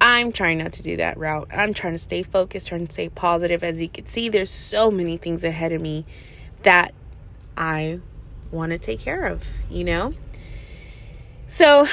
I'm 0.00 0.32
trying 0.32 0.58
not 0.58 0.72
to 0.72 0.82
do 0.82 0.96
that 0.96 1.16
route. 1.16 1.48
I'm 1.52 1.72
trying 1.72 1.92
to 1.92 2.00
stay 2.00 2.24
focused, 2.24 2.66
trying 2.66 2.88
to 2.88 2.92
stay 2.92 3.08
positive. 3.08 3.62
As 3.62 3.80
you 3.80 3.88
can 3.88 4.06
see, 4.06 4.28
there's 4.28 4.50
so 4.50 4.90
many 4.90 5.16
things 5.16 5.44
ahead 5.44 5.70
of 5.70 5.80
me 5.80 6.04
that 6.64 6.92
I 7.56 8.00
want 8.50 8.72
to 8.72 8.78
take 8.78 8.98
care 8.98 9.26
of, 9.26 9.46
you 9.70 9.84
know? 9.84 10.14
So, 11.46 11.86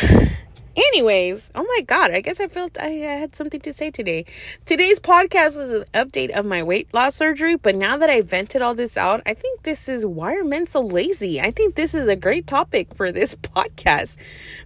Anyways, 0.79 1.51
oh 1.55 1.63
my 1.63 1.81
god, 1.85 2.11
I 2.11 2.21
guess 2.21 2.39
I 2.39 2.47
felt 2.47 2.77
I 2.79 2.87
had 2.87 3.35
something 3.35 3.59
to 3.61 3.73
say 3.73 3.91
today. 3.91 4.23
Today's 4.65 4.97
podcast 4.97 5.57
was 5.57 5.69
an 5.69 5.83
update 5.93 6.29
of 6.29 6.45
my 6.45 6.63
weight 6.63 6.93
loss 6.93 7.15
surgery, 7.15 7.57
but 7.57 7.75
now 7.75 7.97
that 7.97 8.09
I 8.09 8.21
vented 8.21 8.61
all 8.61 8.73
this 8.73 8.95
out, 8.95 9.21
I 9.25 9.33
think 9.33 9.63
this 9.63 9.89
is 9.89 10.05
why 10.05 10.35
are 10.37 10.43
men 10.45 10.65
so 10.67 10.79
lazy? 10.79 11.41
I 11.41 11.51
think 11.51 11.75
this 11.75 11.93
is 11.93 12.07
a 12.07 12.15
great 12.15 12.47
topic 12.47 12.95
for 12.95 13.11
this 13.11 13.35
podcast 13.55 14.15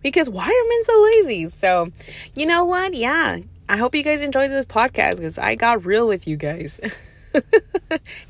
because 0.03 0.29
why 0.29 0.45
are 0.45 0.69
men 0.69 0.83
so 0.83 1.01
lazy? 1.01 1.49
So, 1.49 1.91
you 2.35 2.45
know 2.45 2.63
what? 2.63 2.93
Yeah, 2.93 3.39
I 3.67 3.77
hope 3.77 3.95
you 3.95 4.03
guys 4.03 4.21
enjoyed 4.21 4.51
this 4.51 4.67
podcast 4.67 5.15
because 5.15 5.39
I 5.39 5.55
got 5.55 5.83
real 5.83 6.07
with 6.07 6.27
you 6.27 6.37
guys. 6.37 6.79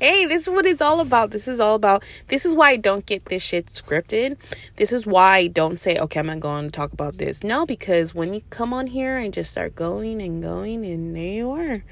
hey, 0.00 0.26
this 0.26 0.44
is 0.44 0.50
what 0.50 0.66
it's 0.66 0.82
all 0.82 1.00
about. 1.00 1.30
This 1.30 1.48
is 1.48 1.60
all 1.60 1.74
about. 1.74 2.02
This 2.28 2.44
is 2.44 2.54
why 2.54 2.70
I 2.70 2.76
don't 2.76 3.06
get 3.06 3.26
this 3.26 3.42
shit 3.42 3.66
scripted. 3.66 4.36
This 4.76 4.92
is 4.92 5.06
why 5.06 5.36
I 5.36 5.46
don't 5.46 5.78
say, 5.78 5.96
okay, 5.98 6.20
I'm 6.20 6.26
not 6.26 6.40
going 6.40 6.64
to 6.64 6.70
talk 6.70 6.92
about 6.92 7.18
this. 7.18 7.44
No, 7.44 7.66
because 7.66 8.14
when 8.14 8.34
you 8.34 8.42
come 8.50 8.72
on 8.72 8.88
here 8.88 9.16
and 9.16 9.32
just 9.32 9.50
start 9.50 9.74
going 9.74 10.20
and 10.20 10.42
going, 10.42 10.84
and 10.84 11.14
there 11.14 11.22
you 11.22 11.50
are. 11.50 11.84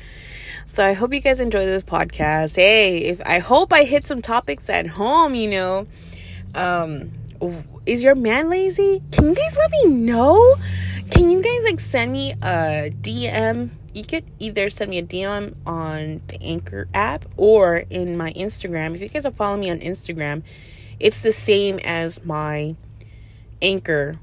So 0.67 0.85
I 0.85 0.93
hope 0.93 1.13
you 1.13 1.21
guys 1.21 1.41
enjoy 1.41 1.65
this 1.65 1.85
podcast. 1.85 2.57
Hey, 2.57 2.99
if 2.99 3.21
I 3.27 3.39
hope 3.39 3.73
I 3.73 3.85
hit 3.85 4.07
some 4.07 4.23
topics 4.23 4.69
at 4.71 4.87
home, 4.87 5.35
you 5.35 5.51
know. 5.51 5.87
Um, 6.55 7.13
is 7.87 8.03
your 8.03 8.15
man 8.15 8.49
lazy? 8.49 9.03
Can 9.11 9.29
you 9.29 9.35
guys 9.35 9.57
let 9.57 9.71
me 9.71 9.87
know? 9.87 10.57
Can 11.11 11.31
you 11.31 11.43
guys 11.43 11.65
like 11.65 11.81
send 11.81 12.13
me 12.13 12.33
a 12.43 12.91
DM? 12.91 13.71
You 13.95 14.05
could 14.05 14.25
either 14.39 14.71
send 14.71 14.91
me 14.91 14.99
a 14.99 15.03
DM 15.03 15.55
on 15.67 16.23
the 16.29 16.43
Anchor 16.43 16.89
app 16.95 17.25
or 17.37 17.85
in 17.91 18.17
my 18.17 18.33
Instagram. 18.33 18.95
If 18.95 19.03
you 19.03 19.09
guys 19.09 19.27
are 19.27 19.31
following 19.31 19.61
me 19.61 19.71
on 19.71 19.81
Instagram, 19.81 20.43
it's 20.99 21.23
the 21.23 21.33
same 21.33 21.79
as 21.81 22.25
my 22.25 22.77
Anchor 23.61 24.17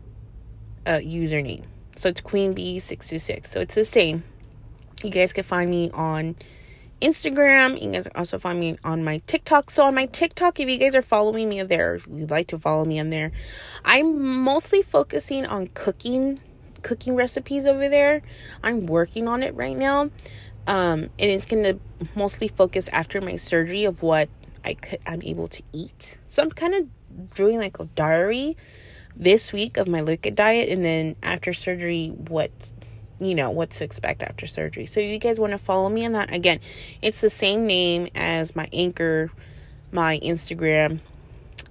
uh, 0.86 0.99
username. 0.99 1.65
So 1.95 2.10
it's 2.10 2.21
Queen 2.21 2.55
Bee626. 2.55 3.45
So 3.47 3.60
it's 3.60 3.75
the 3.75 3.86
same. 3.86 4.23
You 5.03 5.12
guys 5.12 5.34
can 5.34 5.43
find 5.43 5.69
me 5.69 5.91
on 5.91 6.36
Instagram. 7.01 7.82
You 7.82 7.91
guys 7.91 8.08
can 8.08 8.17
also 8.17 8.39
find 8.39 8.60
me 8.60 8.77
on 8.84 9.03
my 9.03 9.21
TikTok. 9.27 9.69
So 9.69 9.84
on 9.84 9.95
my 9.95 10.05
TikTok, 10.08 10.60
if 10.60 10.67
you 10.67 10.77
guys 10.77 10.95
are 10.95 11.01
following 11.01 11.49
me 11.49 11.62
there, 11.63 11.95
if 11.95 12.08
you'd 12.08 12.32
like 12.32 12.47
to 12.47 12.60
follow 12.60 12.86
me 12.86 12.99
on 12.99 13.10
there, 13.10 13.32
I'm 13.86 14.41
mostly 14.41 14.82
focusing 14.82 15.45
on 15.45 15.67
cooking 15.67 16.39
cooking 16.80 17.15
recipes 17.15 17.65
over 17.65 17.89
there. 17.89 18.22
I'm 18.63 18.86
working 18.86 19.28
on 19.28 19.44
it 19.44 19.56
right 19.56 19.78
now. 19.78 20.10
Um, 20.68 21.10
and 21.18 21.32
it's 21.32 21.46
going 21.46 21.63
to 21.63 21.80
mostly 22.15 22.48
focus 22.48 22.89
after 22.89 23.22
my 23.22 23.36
surgery 23.36 23.86
of 23.86 24.04
what 24.04 24.30
I 24.63 24.76
could, 24.76 25.00
I'm 25.08 25.22
able 25.24 25.48
to 25.48 25.63
eat. 25.74 26.18
So 26.28 26.44
I'm 26.44 26.52
kind 26.52 26.76
of 26.76 26.88
doing 27.34 27.58
like 27.58 27.80
a 27.80 27.86
diary 27.86 28.56
this 29.15 29.52
week 29.52 29.78
of 29.78 29.88
my 29.88 30.02
liquid 30.02 30.36
diet 30.36 30.70
and 30.70 30.86
then 30.86 31.15
after 31.24 31.52
surgery 31.54 32.08
what 32.08 32.52
you 33.20 33.36
know 33.36 33.50
what 33.50 33.70
to 33.72 33.84
expect 33.84 34.24
after 34.24 34.48
surgery. 34.48 34.86
So 34.86 35.00
you 35.00 35.20
guys 35.20 35.39
want 35.39 35.52
to 35.52 35.58
follow 35.58 35.89
me 35.89 36.06
on 36.06 36.13
that 36.13 36.34
again. 36.34 36.60
It's 37.02 37.22
the 37.22 37.30
same 37.30 37.68
name 37.68 38.08
as 38.15 38.56
my 38.56 38.70
anchor, 38.72 39.30
my 39.92 40.20
Instagram, 40.20 41.00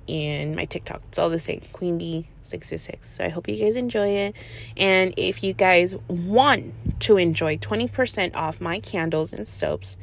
and 0.09 0.57
my 0.57 0.64
TikTok. 0.64 1.03
It's 1.09 1.18
all 1.18 1.31
the 1.31 1.38
same. 1.38 1.62
Queen 1.73 1.99
Bee 1.99 2.29
626. 2.42 3.09
So 3.16 3.25
I 3.25 3.29
hope 3.29 3.49
you 3.49 3.62
guys 3.62 3.77
enjoy 3.77 4.09
it. 4.09 4.37
And 4.77 5.14
if 5.16 5.42
you 5.42 5.53
guys 5.53 5.94
want 6.09 6.73
to 7.01 7.16
enjoy 7.16 7.57
20% 7.59 8.35
off 8.35 8.61
my 8.61 8.81
candles 8.81 9.33
and 9.33 9.47
soaps, 9.47 9.97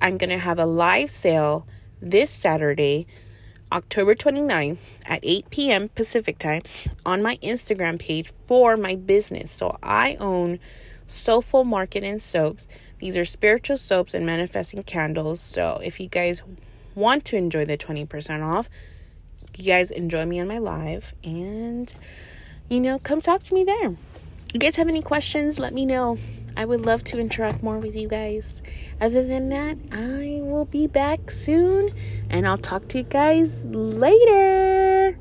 I'm 0.00 0.18
going 0.18 0.30
to 0.30 0.38
have 0.38 0.58
a 0.58 0.66
live 0.66 1.10
sale 1.10 1.66
this 2.00 2.30
Saturday, 2.30 3.06
October 3.70 4.14
29th 4.14 4.78
at 5.06 5.20
8 5.22 5.50
p.m. 5.50 5.88
Pacific 5.90 6.38
time 6.38 6.62
on 7.06 7.22
my 7.22 7.36
Instagram 7.36 7.98
page 7.98 8.32
for 8.44 8.76
my 8.76 8.96
business. 8.96 9.50
So 9.50 9.78
I 9.82 10.16
own 10.16 10.58
Soulful 11.06 11.64
Market 11.64 12.04
and 12.04 12.20
Soaps. 12.20 12.66
These 12.98 13.16
are 13.16 13.24
spiritual 13.24 13.76
soaps 13.76 14.14
and 14.14 14.24
manifesting 14.24 14.82
candles. 14.82 15.40
So 15.40 15.80
if 15.84 15.98
you 16.00 16.08
guys 16.08 16.42
want 16.94 17.24
to 17.26 17.36
enjoy 17.36 17.64
the 17.64 17.76
20% 17.78 18.44
off, 18.44 18.68
you 19.58 19.64
guys 19.64 19.90
enjoy 19.90 20.24
me 20.24 20.40
on 20.40 20.48
my 20.48 20.58
live 20.58 21.14
and 21.24 21.94
you 22.68 22.80
know 22.80 22.98
come 22.98 23.20
talk 23.20 23.42
to 23.42 23.54
me 23.54 23.64
there 23.64 23.96
you 24.52 24.60
guys 24.60 24.76
have 24.76 24.88
any 24.88 25.02
questions 25.02 25.58
let 25.58 25.72
me 25.72 25.86
know 25.86 26.18
I 26.56 26.64
would 26.64 26.84
love 26.84 27.02
to 27.04 27.18
interact 27.18 27.62
more 27.62 27.78
with 27.78 27.96
you 27.96 28.08
guys. 28.08 28.62
Other 29.00 29.24
than 29.24 29.48
that, 29.48 29.78
I 29.90 30.40
will 30.42 30.66
be 30.66 30.86
back 30.86 31.30
soon 31.30 31.94
and 32.28 32.46
I'll 32.46 32.58
talk 32.58 32.88
to 32.88 32.98
you 32.98 33.04
guys 33.04 33.64
later. 33.64 35.16